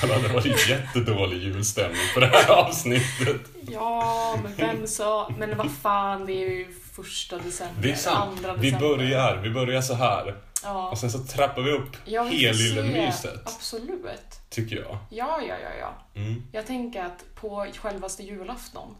[0.00, 3.40] Han hade varit jättedålig julstämning på det här avsnittet.
[3.70, 5.32] Ja, men vem sa...
[5.38, 7.82] Men vad fan, det är ju första december.
[7.82, 8.38] Det är sant.
[8.38, 8.96] Andra Vi december.
[8.96, 10.34] börjar, vi börjar så här.
[10.62, 10.90] Ja.
[10.90, 13.06] Och sen så trappar vi upp Ja, vi får helylle se.
[13.06, 13.42] myset.
[13.46, 14.40] Absolut.
[14.50, 14.98] Tycker jag.
[15.10, 16.20] Ja, ja, ja, ja.
[16.20, 16.42] Mm.
[16.52, 18.96] Jag tänker att på självaste julafton,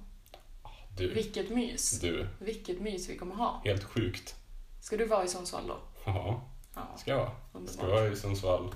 [0.97, 2.01] Du, vilket mys.
[2.01, 3.63] du, Vilket mys vi kommer ha.
[3.65, 4.35] helt sjukt.
[4.83, 5.77] Ska du vara i Sundsvall då?
[6.05, 6.41] Jaha,
[6.75, 7.67] Ja, ska jag vara?
[7.67, 8.75] Ska vara i Sundsvall?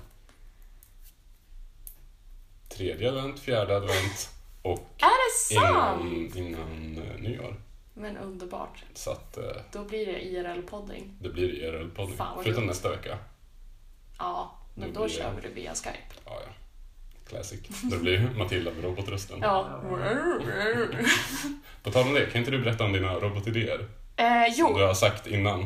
[2.69, 4.29] Tredje advent, fjärde advent
[4.61, 6.01] och Är det sant?
[6.35, 7.62] innan, innan eh, nyår.
[7.93, 8.83] Men underbart.
[8.93, 11.17] Så att eh, Då blir det IRL-podding.
[11.19, 13.17] det blir vad Förutom nästa vecka.
[14.19, 16.13] Ja, men Då då blir det- kör vi det via Skype.
[16.25, 16.53] Ja, ja.
[17.27, 17.59] Classic.
[17.91, 19.39] Det blir Matilda med robotrösten.
[19.41, 19.81] Ja.
[21.83, 23.87] På tal om det, kan inte du berätta om dina robotidéer?
[24.15, 25.61] Eh, Som jo, du har sagt innan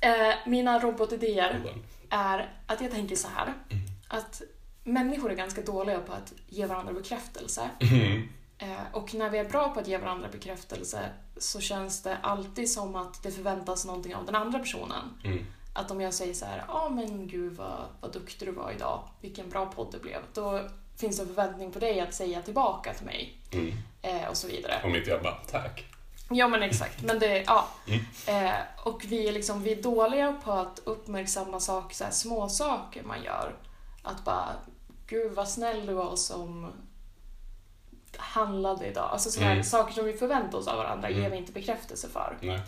[0.00, 1.82] eh, mina robotidéer podden.
[2.10, 3.46] är att jag tänker så här.
[3.46, 3.82] Mm.
[4.08, 4.42] Att
[4.84, 7.70] människor är ganska dåliga på att ge varandra bekräftelse.
[7.80, 8.28] Mm.
[8.58, 12.70] Eh, och när vi är bra på att ge varandra bekräftelse så känns det alltid
[12.70, 15.20] som att det förväntas någonting av den andra personen.
[15.24, 15.46] Mm.
[15.74, 18.72] Att om jag säger så här, ja ah, men gud vad, vad duktig du var
[18.72, 20.22] idag, vilken bra podd det blev.
[20.34, 23.38] Då finns det en förväntning på dig att säga tillbaka till mig.
[23.52, 23.72] Mm.
[24.02, 24.80] Eh, och så vidare.
[24.84, 25.84] Om inte jag bara, tack.
[26.30, 27.68] Ja men exakt, men det, ja.
[27.86, 28.46] Mm.
[28.46, 32.48] Eh, och vi är, liksom, vi är dåliga på att uppmärksamma saker, så här, små
[32.48, 33.56] saker man gör.
[34.02, 34.48] Att bara,
[35.06, 36.72] gud vad snäll du var som
[38.16, 39.08] handlade idag.
[39.12, 39.64] Alltså sådana Mm.
[39.64, 41.20] saker som vi förväntar oss av varandra Mm.
[41.22, 42.38] ger vi inte bekräftelse för.
[42.40, 42.60] Nej.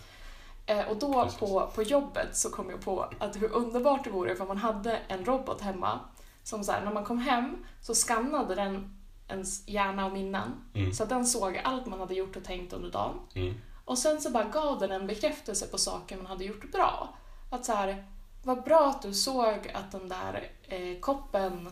[0.67, 4.37] Eh, och då på, på jobbet så kom jag på att hur underbart det vore
[4.37, 6.01] för man hade en robot hemma
[6.43, 8.97] som så här, när man kom hem så skannade den
[9.29, 10.53] ens hjärna och minnen.
[10.75, 10.93] Mm.
[10.93, 13.19] Så att den såg allt man hade gjort och tänkt under dagen.
[13.35, 13.55] Mm.
[13.85, 17.09] Och sen så bara gav den en bekräftelse på saker man hade gjort bra.
[17.51, 18.05] Att så här,
[18.45, 21.69] vad bra att du såg att den där eh, koppen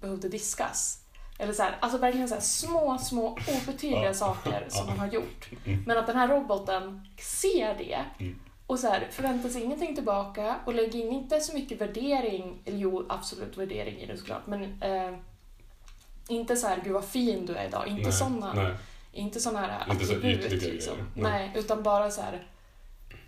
[0.00, 0.99] behövde diskas.
[1.40, 3.28] Eller så här, alltså verkligen så här små, små
[3.62, 5.48] obetydliga saker som man har gjort.
[5.66, 5.82] Mm.
[5.86, 8.40] Men att den här roboten ser det Mm.
[8.66, 12.78] och så här, förväntar sig ingenting tillbaka och lägger in inte så mycket värdering, eller
[12.78, 15.14] jo, absolut värdering i det såklart, men eh,
[16.28, 18.72] inte så här, gud vad fin du är idag, inte Nej, såna, Nej.
[19.12, 20.52] inte såna här Inte så attribut.
[20.52, 20.94] ytliga liksom.
[20.94, 21.32] grejer, Nej.
[21.32, 21.50] nej.
[21.54, 22.46] utan bara så här,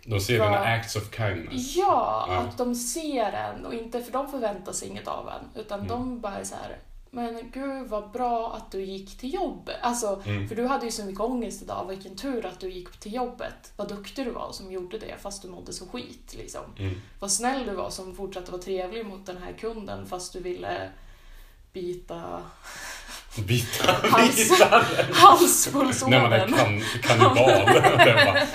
[0.05, 1.75] De ser Vad- dina acts of kindness.
[1.75, 2.35] ja, Ja.
[2.37, 5.89] att de ser en och inte, för de förväntar sig inget av en, utan Mm.
[5.89, 6.77] de bara är så här,
[7.13, 9.75] men gud vad bra att du gick till jobbet.
[9.81, 10.47] Alltså, Mm.
[10.49, 13.71] för du hade ju så mycket ångest idag, vilken tur att du gick till jobbet.
[13.75, 16.35] Vad duktig du var som gjorde det fast du mådde så skit.
[16.37, 16.61] Liksom.
[16.79, 17.01] Mm.
[17.19, 20.89] Vad snäll du var som fortsatte vara trevlig mot den här kunden fast du ville
[21.73, 22.41] bita
[23.47, 24.85] Bitar.
[25.13, 26.09] halspulsådern.
[26.11, 27.81] När man är kan, kannibal.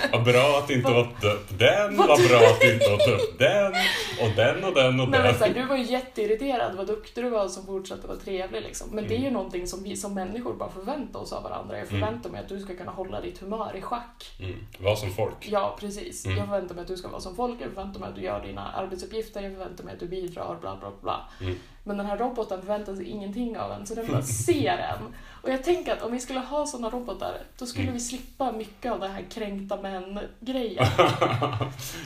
[0.11, 3.39] Vad bra att du inte åt upp den, vad bra att du inte åt upp
[3.39, 3.73] den,
[4.21, 5.61] och den och den och Nej, men så här, den.
[5.63, 8.61] du var ju jätteirriterad vad duktig du var som fortsatte vara trevlig.
[8.61, 8.87] Liksom.
[8.91, 9.33] Men det är ju Mm.
[9.33, 11.77] någonting som vi som människor bara förväntar oss av varandra.
[11.77, 11.99] Jag Mm.
[12.01, 14.25] förväntar mig att du ska kunna hålla ditt humör i schack.
[14.39, 14.55] Mm.
[14.79, 15.35] Var som folk.
[15.49, 16.25] Ja, precis.
[16.25, 16.37] Mm.
[16.37, 18.41] Jag förväntar mig att du ska vara som folk, jag förväntar mig att du gör
[18.45, 21.21] dina arbetsuppgifter, jag förväntar mig att du bidrar, bla bla bla.
[21.41, 21.55] Mm.
[21.83, 25.13] Men den här roboten förväntar sig ingenting av en, så den bara ser en.
[25.43, 27.93] Och jag tänker att om vi skulle ha sådana robotar, då skulle Mm.
[27.93, 30.85] vi slippa mycket av det här kränkta män-grejen.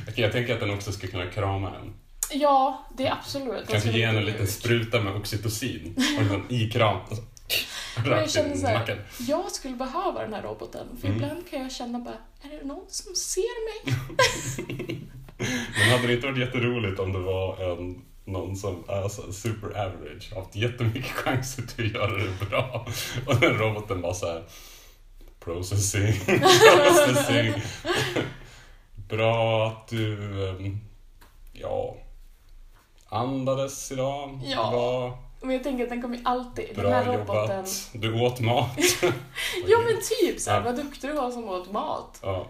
[0.10, 1.94] Okej, jag tänker att den också ska kunna krama en.
[2.34, 3.56] Ja, det är absolut.
[3.68, 4.50] Kanske skulle ge en en liten ut.
[4.50, 5.94] spruta med oxytocin.
[6.18, 7.00] Och liksom i kram.
[7.98, 8.98] Men jag Rakt känner i så här, nacken.
[9.20, 10.88] jag skulle behöva den här roboten.
[11.02, 11.18] För Mm.
[11.24, 12.18] ibland kan jag känna bara,
[12.54, 13.96] är det någon som ser mig?
[15.80, 19.32] Men hade det inte varit jätteroligt om det var en, någon som är så här
[19.32, 22.88] super average, haft jättemycket chanser till att göra det bra.
[23.28, 24.44] Och den roboten var så här
[25.40, 27.54] processing, processing.
[29.10, 30.14] Bra att du,
[30.50, 30.78] ehm,
[31.54, 31.96] ja,
[33.14, 34.40] andades idag.
[34.44, 34.70] Ja.
[34.72, 37.58] Bra, Men jag tänker att den kommer alltid, den bra här roboten.
[37.58, 37.90] jobbat.
[37.94, 38.78] Du åt mat.
[39.68, 40.64] Ja men typ såhär, Ja.
[40.64, 42.20] vad duktig du var som åt mat.
[42.22, 42.48] Ja.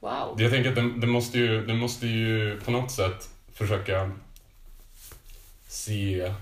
[0.00, 0.34] Wow.
[0.38, 4.10] Jag tänker att det, det, måste ju, det måste ju på något sätt försöka
[5.68, 6.32] se,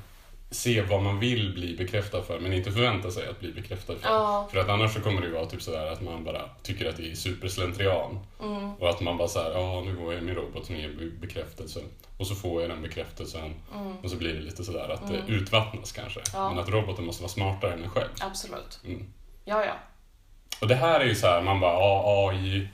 [0.54, 4.08] se vad man vill bli bekräftad för, men inte förvänta sig att bli bekräftad för.
[4.08, 4.48] Ja.
[4.52, 7.10] För att annars så kommer det vara typ sådär att man bara tycker att det
[7.10, 8.18] är superslentrian.
[8.42, 10.88] Mm, Och att man bara såhär, ja nu går jag i min robot som ger
[10.88, 11.80] be- bekräftelse.
[12.18, 13.54] Och så får jag den bekräftelsen.
[13.74, 15.12] mm, Och så blir det lite sådär att Mm.
[15.26, 16.20] det utvattnas kanske.
[16.32, 16.48] Ja.
[16.50, 18.08] Men att roboten måste vara smartare än en själv.
[18.20, 18.80] absolut.
[18.84, 19.06] Mm.
[19.44, 19.72] Ja, ja.
[20.60, 22.68] Och det här är ju så här, man bara, ja AI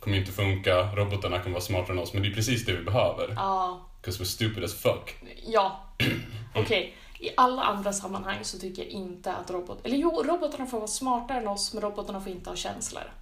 [0.00, 2.84] kommer inte funka, robotarna kommer vara smartare än oss, men det är precis det vi
[2.84, 3.32] behöver.
[3.36, 3.80] Ja.
[4.02, 5.14] 'Cause we're stupid as fuck.
[5.46, 5.80] Ja.
[6.54, 6.94] Okej.
[7.20, 9.86] I alla andra sammanhang så tycker jag inte att robot...
[9.86, 13.12] Eller jo, robotarna får vara smartare än oss, men robotarna får inte ha känslor.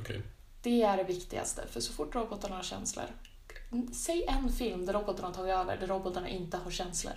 [0.00, 0.22] Okej.
[0.62, 3.04] Det är det viktigaste, för så fort robotarna har känslor...
[3.92, 7.14] Säg en film där robotarna har tagit över, där robotarna inte har känslor.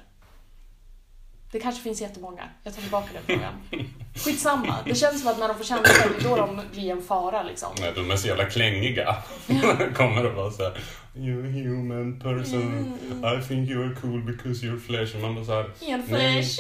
[1.52, 2.44] Det kanske finns jättemånga.
[2.64, 3.86] Jag tar tillbaka den frågan.
[4.16, 4.76] Skitsamma.
[4.86, 7.44] Det känns som att när de får känslor, det är då de blir en fara
[7.44, 7.70] liksom.
[7.80, 9.16] Nej, de är så jävla klängiga.
[9.96, 10.72] kommer och bara såhär,
[11.16, 13.40] you're a human person, Mm.
[13.40, 15.16] I think you're cool because you're flesh.
[15.16, 16.58] Och man bara såhär, nej, flash.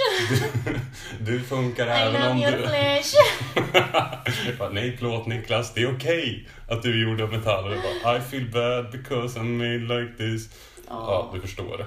[1.20, 2.68] du, du funkar I även om your du...
[4.60, 7.64] bara, nej, förlåt Niklas, det är okej att du är gjord av metall.
[7.72, 10.50] Och bara, I feel bad because I'm made like this.
[10.88, 11.32] Ja, Ja.
[11.34, 11.86] du förstår det.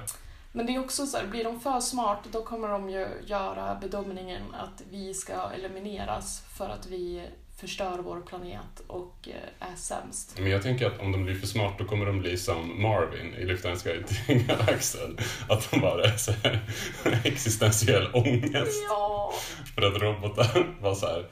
[0.55, 3.75] Men det är också så här, blir de för smart då kommer de ju göra
[3.81, 7.27] bedömningen att vi ska elimineras för att vi
[7.57, 10.35] förstör vår planet och eh, är sämst.
[10.39, 13.33] Men jag tänker att om de blir för smart då kommer de bli som Marvin
[13.33, 15.17] i Lyftarens guide till galaxen.
[15.49, 16.59] Att de bara är så här
[17.23, 18.83] existentiell ångest.
[18.89, 19.33] Ja!
[19.75, 21.25] För att robotar var så här.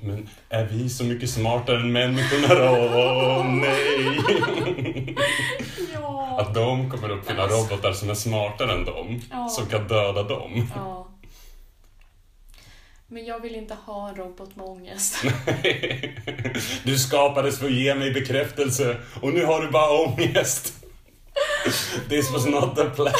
[0.00, 2.70] Men är vi så mycket smartare än människorna då?
[2.70, 5.16] Åh nej!
[6.40, 9.48] Att de kommer uppfinna robotar som är smartare än dem, Ja.
[9.48, 10.68] som kan döda dem.
[10.74, 11.06] ja.
[13.06, 15.22] Men jag vill inte ha en robot med ångest.
[16.84, 20.74] Du skapades för att ge mig bekräftelse och nu har du bara ångest.
[22.08, 23.12] This was not the plan.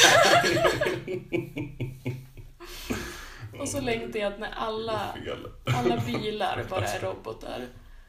[3.59, 4.99] Och så längtar jag att när alla,
[5.65, 7.67] alla bilar bara är robotar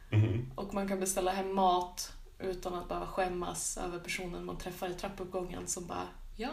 [0.09, 0.51] Mhm.
[0.55, 2.11] och man kan beställa hem mat
[2.43, 6.49] utan att behöva skämmas över personen man träffar i trappuppgången som bara Ja,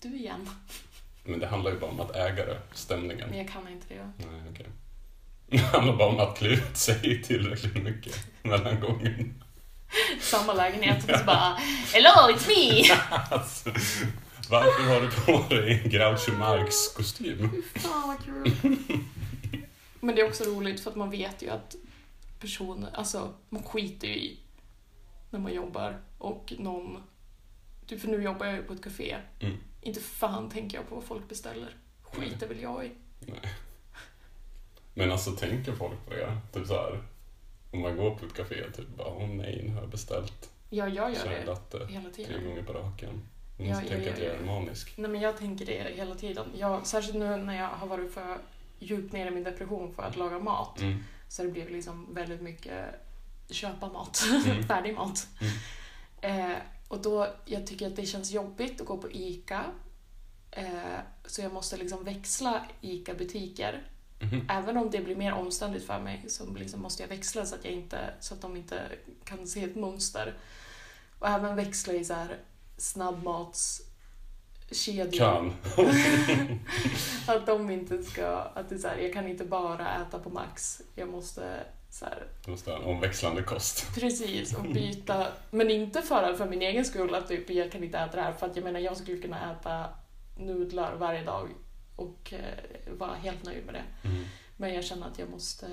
[0.00, 0.48] du igen.
[1.24, 3.28] Men det handlar ju bara om att äga det, stämningen.
[3.28, 4.12] Men jag kan inte det.
[4.16, 4.66] Nej, okej.
[5.46, 9.42] Det handlar bara om att klä ut sig tillräckligt mycket mellan gången.
[10.20, 11.58] Samma lägenhet och så bara
[11.92, 12.94] Hello, it's me!
[13.30, 13.70] Alltså,
[14.50, 17.62] varför har du på dig en Groucho Marx kostym?
[17.74, 18.52] Fan vad kul.
[20.00, 21.76] Men det är också roligt för att man vet ju att
[22.40, 24.38] personer, alltså man skiter ju i
[25.32, 27.02] när man jobbar och någon,
[27.86, 29.16] typ för nu jobbar jag ju på ett café.
[29.40, 29.56] Mm.
[29.80, 31.76] Inte fan tänker jag på vad folk beställer.
[32.02, 32.90] Skiter väl jag i.
[34.94, 36.38] Men alltså tänker folk på det?
[36.52, 37.02] Typ så här,
[37.70, 40.88] om man går på ett café, typ bara åh nej, nu har jag beställt Ja,
[40.88, 42.44] jag gör det latte hela tre tiden.
[42.44, 43.22] gånger på raken.
[43.58, 44.32] Ja, måste ja, tänka ja, att jag ja.
[44.32, 44.94] är manisk.
[44.96, 46.46] Nej men jag tänker det hela tiden.
[46.56, 48.38] Jag, särskilt nu när jag har varit för
[48.78, 50.80] djupt ner i min depression för att laga mat.
[50.80, 50.98] Mm.
[51.28, 52.84] Så det blev liksom väldigt mycket
[53.52, 54.62] köpa mat, Mm.
[54.68, 55.26] färdig mat.
[55.40, 55.52] Mm.
[56.50, 56.56] Eh,
[56.88, 59.64] och då, jag tycker att det känns jobbigt att gå på ICA.
[60.50, 63.82] Eh, så jag måste liksom växla ICA-butiker.
[64.20, 64.46] Mhm.
[64.48, 67.64] Även om det blir mer omständigt för mig så liksom måste jag växla så att,
[67.64, 68.82] jag inte, så att de inte
[69.24, 70.34] kan se ett mönster.
[71.18, 72.38] Och även växla i så här
[72.76, 75.18] snabbmatskedjor.
[75.18, 75.52] Kan.
[77.36, 78.26] att de inte ska...
[78.26, 80.82] Att det är så här, jag kan inte bara äta på Max.
[80.94, 83.86] Jag måste så här, Du måste ha en omväxlande kost.
[83.94, 85.26] Precis, och byta.
[85.50, 88.32] Men inte för, för min egen skull, att typ, jag kan inte äta det här.
[88.32, 89.88] För att jag menar, jag skulle kunna äta
[90.36, 91.48] nudlar varje dag
[91.96, 94.08] och eh, vara helt nöjd med det.
[94.08, 94.24] Mm.
[94.56, 95.66] Men jag känner att jag måste...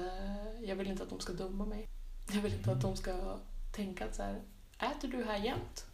[0.61, 1.87] Jag vill inte att de ska döma mig.
[2.31, 3.39] Jag vill inte att de ska
[3.75, 4.41] tänka att så här,
[4.79, 5.85] äter du här jämt?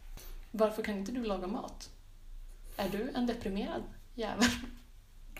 [0.50, 1.90] Varför kan inte du laga mat?
[2.76, 3.82] Är du en deprimerad
[4.14, 4.48] jävel?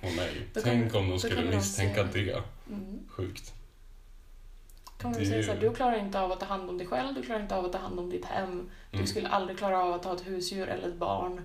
[0.02, 2.42] Åh nej, Då tänk kan- om de skulle misstänka det.
[2.68, 3.08] Mm.
[3.08, 3.52] Sjukt.
[4.98, 7.14] Kan man säga så här, du klarar inte av att ta hand om dig själv,
[7.14, 9.06] du klarar inte av att ta hand om ditt hem, du Mm.
[9.06, 11.40] skulle aldrig klara av att ha ett husdjur eller ett barn.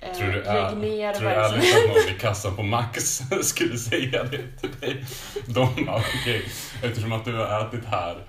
[0.00, 3.76] Eh, Tror du, är, ner tror du ärligt att någon i kassan på Max skulle
[3.78, 5.04] säga det till dig?
[5.46, 6.42] De bara, okej,
[6.82, 8.24] eftersom att du har ätit här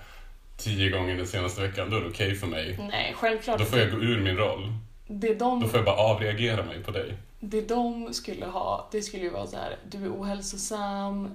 [0.56, 2.78] tio gånger den senaste veckan, då är det okej för mig.
[2.90, 3.58] Nej, självklart.
[3.58, 4.72] Då får jag gå ur min roll.
[5.06, 7.14] Det de, Då får jag bara avreagera mig på dig.
[7.40, 11.30] det de skulle ha, det skulle ju vara så här, du är ohälsosam,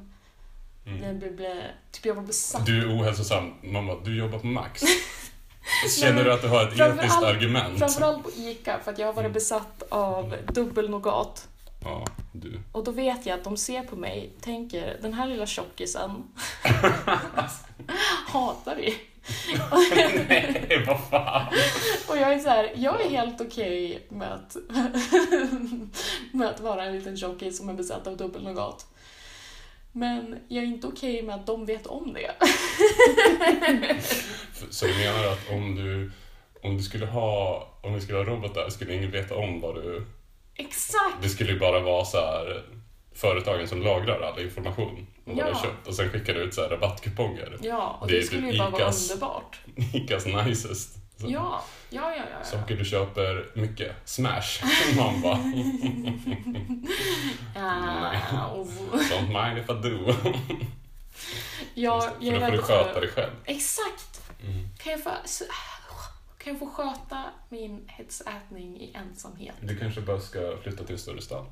[0.88, 1.20] Mm.
[1.20, 1.64] blä, blä.
[1.92, 2.66] Typ jag var besatt.
[2.66, 3.54] Du är ohälsosam.
[3.64, 4.82] Mamma, du jobbar på Max.
[6.00, 7.80] Känner du att du har ett etiskt argument?
[7.80, 9.34] Framförallt på ICA, för att jag har varit Mm.
[9.34, 11.48] besatt av dubbelnougat.
[11.84, 12.60] Ja, du.
[12.72, 16.24] Och då vet jag att de ser på mig, tänker den här lilla tjockisen
[18.28, 18.98] hatar vi.
[20.30, 21.46] Nej, vad fan.
[22.10, 24.56] Och jag är så här, jag är helt okej med, att
[26.32, 28.86] med att vara en liten tjockis som är besatt av dubbelnougat.
[29.98, 32.32] Men jag är inte okej med att de vet om det.
[34.70, 36.12] Så du menar att om du,
[36.64, 40.06] om du skulle ha, om vi skulle ha robotar skulle ingen veta om vad du...
[40.56, 41.16] Exakt!
[41.22, 42.64] Det skulle ju bara vara så här
[43.16, 45.46] företagen som lagrar all information om vad du Ja.
[45.54, 47.58] har köpt och sen skickar du ut så här rabattkuponger.
[47.62, 49.60] Ja, och Det det, är skulle typ ju bara vara underbart.
[49.94, 50.98] Icas nicest.
[51.18, 52.16] Ja, ja, ja.
[52.18, 52.44] ja, ja.
[52.46, 53.96] Saker du köper mycket.
[54.06, 54.64] Smash.
[54.98, 55.38] Man bara,
[58.52, 60.14] och- don't mind if I do.
[61.74, 63.02] ja, För jag är då får du sköta för...
[63.02, 63.32] dig själv.
[63.46, 64.22] Exakt!
[64.44, 64.68] Mm.
[64.78, 65.10] Kan jag, få,
[66.38, 69.56] kan jag få sköta min hetsätning i ensamhet?
[69.62, 71.46] Du kanske bara ska flytta till en större stad.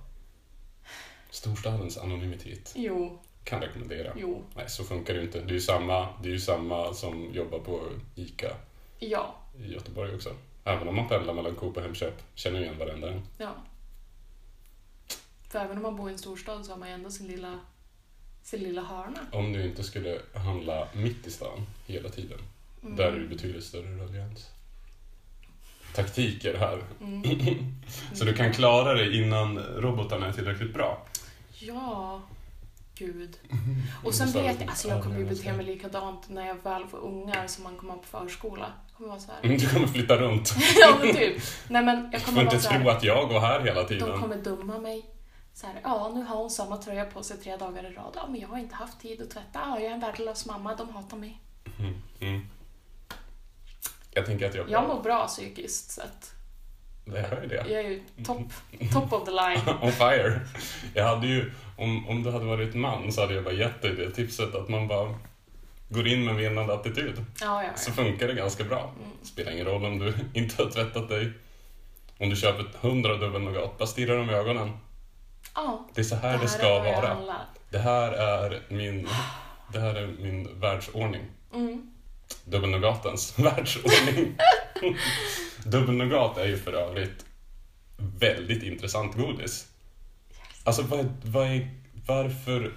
[1.30, 2.72] Storstadens anonymitet.
[2.76, 4.14] Jo, Kan rekommendera.
[4.16, 5.40] jo, Nej, så funkar det ju inte.
[5.42, 7.82] Det är ju samma, det är ju samma som jobbar på
[8.16, 8.52] ICA
[9.00, 10.30] ja, i Göteborg också.
[10.64, 12.22] Även om man pendlar mellan Coop och Hemköp.
[12.36, 13.22] Känner igen varenda en.
[13.38, 13.56] ja.
[15.50, 17.60] För även om man bor i en storstad så har man ju ändå sin lilla,
[18.44, 19.20] sin lilla hörna.
[19.32, 22.40] Om du inte skulle handla mitt i stan hela tiden.
[22.84, 22.96] Mm.
[22.96, 24.50] Där är det betydligt större radians.
[25.96, 26.84] Taktiker här.
[27.02, 27.76] Mm.
[28.14, 31.06] Så du kan klara dig innan robotarna är tillräckligt bra.
[31.60, 32.22] Ja,
[32.96, 33.38] gud.
[34.04, 36.98] Och sen vet jag, alltså jag kommer ju bete mig likadant när jag väl får
[36.98, 38.74] ungar som man kommer på förskola.
[38.98, 39.40] Kommer vara så här.
[39.44, 40.56] Mm, Du kommer flytta runt.
[40.80, 41.38] ja men typ.
[41.68, 43.88] Nej men jag Du får kommer inte så tro att jag går här hela De
[43.88, 44.20] tiden.
[44.22, 45.06] kommer döma mig.
[45.54, 48.12] Så här, ja, nu har hon samma tröja på sig tre dagar i rad.
[48.16, 49.60] Ja, men jag har inte haft tid att tvätta.
[49.66, 50.76] Ja, jag är en värdelös mamma.
[50.76, 51.42] De hatar mig.
[51.80, 51.94] Mm.
[52.20, 52.46] Mm.
[54.14, 54.70] Jag tänker att jag...
[54.70, 56.32] Jag mår bra psykiskt sett.
[57.06, 57.56] Jag hör ju det.
[57.56, 58.42] Jag är ju top,
[58.94, 59.62] top of the line.
[59.82, 60.40] On fire.
[60.94, 63.96] Jag hade ju, om, om du hade varit man så hade jag bara gett dig
[63.96, 65.16] det tipset att man bara
[65.90, 67.26] går in med vinnande attityd.
[67.42, 68.94] Ja, ja, Så funkar det ganska bra.
[69.24, 71.32] Spelar ingen roll om du inte har tvättat dig.
[72.18, 74.72] Om du köper 100 dubbelnougat, bara stirra dem i ögonen.
[75.56, 75.88] ja.
[75.94, 77.36] Det är så här det, här ska är vad jag vara.
[77.70, 79.08] Det här är min,
[79.74, 81.22] det här är min världsordning.
[81.54, 81.92] Mm.
[82.46, 84.36] Dubbelnougatens världsordning.
[85.66, 87.26] Dubbelnougat är ju för övrigt
[87.98, 89.68] väldigt intressant godis.
[90.64, 91.70] Alltså vad, vad är,
[92.06, 92.74] varför,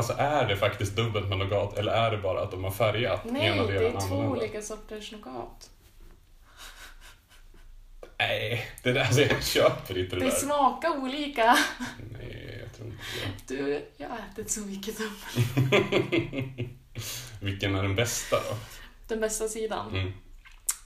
[0.00, 3.24] alltså är det faktiskt dubbelt med nougat eller är det bara att de har färgat
[3.24, 4.36] Nej, ena det delen är två annorlunda?
[4.38, 5.70] olika sorters nougat.
[8.18, 10.36] Nej, det där, alltså jag köper inte det Det där.
[10.36, 11.56] smakar olika.
[12.12, 13.62] Nej, jag tror inte det.
[13.62, 16.68] Du, jag har ätit så mycket dubbel.
[17.40, 18.56] Vilken är den bästa då?
[19.08, 20.12] Den bästa sidan, Mm.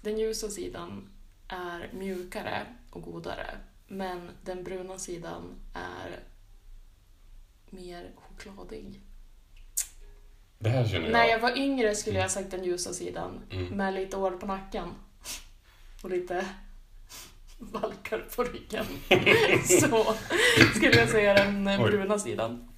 [0.03, 1.09] den ljusa sidan,
[1.49, 3.47] är mjukare och godare.
[3.89, 6.21] Men den bruna sidan är
[7.71, 9.01] mer chokladig.
[10.65, 11.13] Det här känner jag.
[11.13, 13.41] När jag var yngre skulle jag ha sagt den ljusa sidan.
[13.51, 13.65] Mm.
[13.67, 14.89] Med lite år på nacken.
[16.03, 16.47] Och lite
[17.59, 18.85] valkar på ryggen.
[19.81, 20.15] Så
[20.77, 21.79] skulle jag säga den Oj.
[21.91, 22.69] bruna sidan.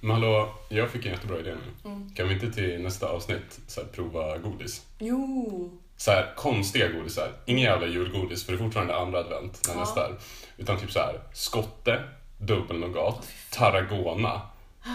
[0.00, 1.90] Men hallå, jag fick en jättebra idé nu.
[1.90, 2.10] Mm.
[2.14, 4.86] Kan vi inte till nästa avsnitt så här, prova godis?
[4.98, 5.78] Jo.
[5.96, 7.32] Så här, konstiga godisar.
[7.46, 9.80] Ingen jävla julgodis för det är fortfarande andra advent när Ja.
[9.80, 10.14] nästa är.
[10.56, 12.02] Utan typ så här, skotte,
[12.38, 14.40] dubbelnougat, tarragona.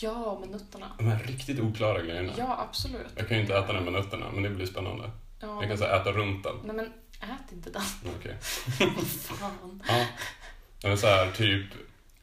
[0.00, 0.86] Ja, med nötterna.
[0.98, 2.32] De här riktigt oklara grejerna.
[2.38, 3.06] Ja, absolut.
[3.16, 5.10] Jag kan ju inte äta den med nötterna, men det blir spännande.
[5.40, 6.56] Ja, Jag kan så här, äta runt den.
[6.64, 6.86] Nej men,
[7.20, 7.82] ät inte den.
[8.18, 8.36] Okej.
[9.18, 9.82] Fan.
[9.88, 10.06] Ja.
[10.82, 11.66] Men så här, typ,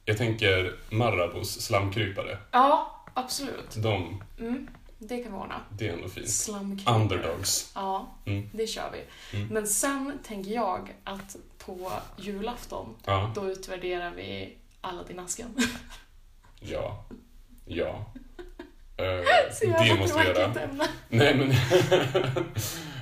[0.05, 2.38] jag tänker Marabous slamkrypare.
[2.51, 3.76] Ja, absolut.
[3.84, 4.67] De, Mm,
[4.97, 5.61] det kan vi ordna.
[5.69, 6.30] det är ändå fint.
[6.30, 6.95] Slamkrypare.
[7.01, 7.72] Underdogs.
[7.76, 8.49] Ja, Mm.
[8.53, 9.38] det kör vi.
[9.38, 9.47] Mm.
[9.53, 15.57] Men sen tänker jag att på julafton, Ja, då utvärderar vi Aladdin-asken.
[16.59, 17.05] ja,
[17.76, 18.05] ja.
[19.01, 20.63] Uh, Så jävla det måste vi tråkigt göra.
[20.63, 20.88] ämne.
[21.09, 21.51] Nej men...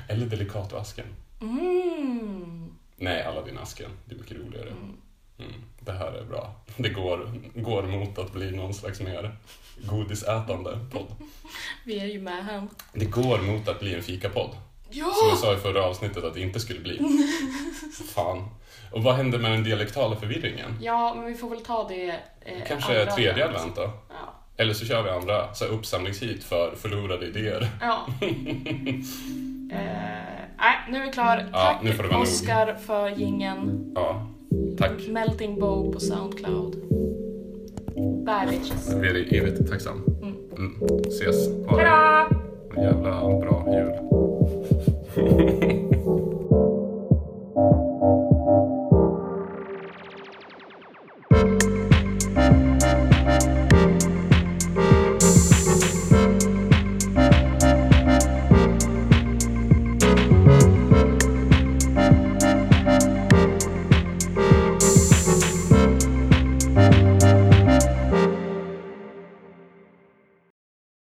[0.07, 1.05] Eller Delicatoasken.
[1.41, 2.76] Mm.
[2.95, 3.89] Nej, Aladdin-asken.
[4.05, 4.70] Det är mycket roligare.
[4.70, 4.97] Mm.
[5.39, 6.55] Mm, det här är bra.
[6.78, 9.36] Det går, går mot att bli någon slags mer
[9.78, 11.07] godisätande podd.
[11.86, 12.67] Vi är ju med här.
[12.93, 14.49] Det går mot att bli en fikapodd.
[14.89, 15.13] Ja!
[15.15, 16.99] Som jag sa i förra avsnittet att det inte skulle bli.
[18.15, 18.49] Fan.
[18.91, 20.78] Och vad hände med den dialektala förvirringen?
[20.82, 22.09] Ja, men vi får väl ta det
[22.41, 23.91] eh, Kanske andra tredje advent då?
[24.09, 24.39] Ja.
[24.60, 27.68] Eller så kör vi andra så här uppsamlingshit för förlorade idéer.
[27.82, 28.07] ja.
[28.22, 28.28] eh,
[30.57, 31.49] nej, nu är vi klar.
[31.51, 32.80] Ja, Tack nu får det vara nog.
[32.80, 33.91] För gingen.
[33.95, 34.28] Ja,
[34.78, 35.07] tack.
[35.07, 36.76] Melting Bow på Soundcloud.
[38.26, 38.93] Bye bitches.
[38.93, 40.03] Vi är evigt tacksam.
[40.22, 40.36] Mm.
[40.57, 40.99] Mm.
[41.07, 41.47] Ses.
[41.68, 41.78] Ha.
[41.78, 42.28] Hejdå!
[42.76, 43.93] En jävla bra jul.